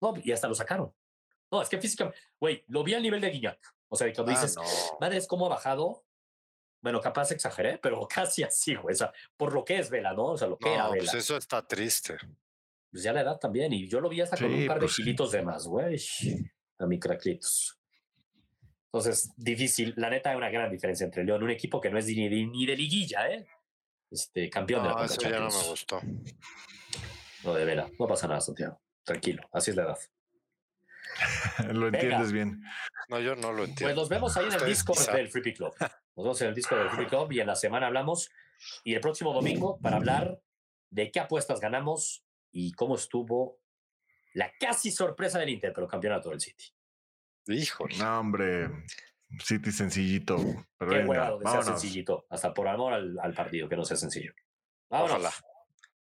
[0.00, 0.92] No, y hasta lo sacaron.
[1.50, 3.58] No, es que físicamente, güey, lo vi al nivel de Guiñac.
[3.88, 4.62] O sea, cuando Ah, dices, no.
[5.00, 6.04] madre, es cómo ha bajado.
[6.82, 8.92] Bueno, capaz exageré, pero casi así, güey.
[8.94, 10.24] O sea, por lo que es Vela, ¿no?
[10.26, 11.04] O sea, lo que era No, Vela.
[11.10, 12.16] pues eso está triste.
[12.90, 13.72] Pues ya la edad también.
[13.72, 15.02] Y yo lo vi hasta con un Sí, par pues de sí.
[15.02, 15.98] kilitos de más, güey.
[16.78, 17.77] A mi cracklitos.
[18.92, 19.92] Entonces, difícil.
[19.96, 22.46] La neta, hay una gran diferencia entre León, un equipo que no es ni de,
[22.46, 23.46] ni de liguilla, ¿eh?
[24.10, 26.00] Este, campeón de la eso ya no me gustó.
[27.44, 27.90] No, de Vela.
[27.98, 28.80] No pasa nada, Santiago.
[29.04, 29.46] Tranquilo.
[29.52, 29.98] Así es la edad.
[31.72, 32.62] lo entiendes bien.
[33.08, 33.94] No, yo no lo Pues entiendo.
[33.96, 35.74] nos vemos ahí en el Discord del Free Pick Club.
[35.80, 38.30] Nos vemos en el Discord del Free Pick Club y en la semana hablamos.
[38.84, 40.40] Y el próximo domingo para hablar
[40.90, 43.60] de qué apuestas ganamos y cómo estuvo
[44.32, 46.64] la casi sorpresa del Inter, pero campeonato del City.
[47.48, 47.96] Híjole.
[47.98, 48.68] No, hombre.
[49.40, 50.36] City sencillito.
[50.78, 51.80] Pero Qué venga, hueva donde sea vámonos.
[51.80, 52.26] sencillito.
[52.30, 54.32] Hasta por amor al, al partido, que no sea sencillo.
[54.90, 55.16] Vámonos.
[55.16, 55.32] Ojalá.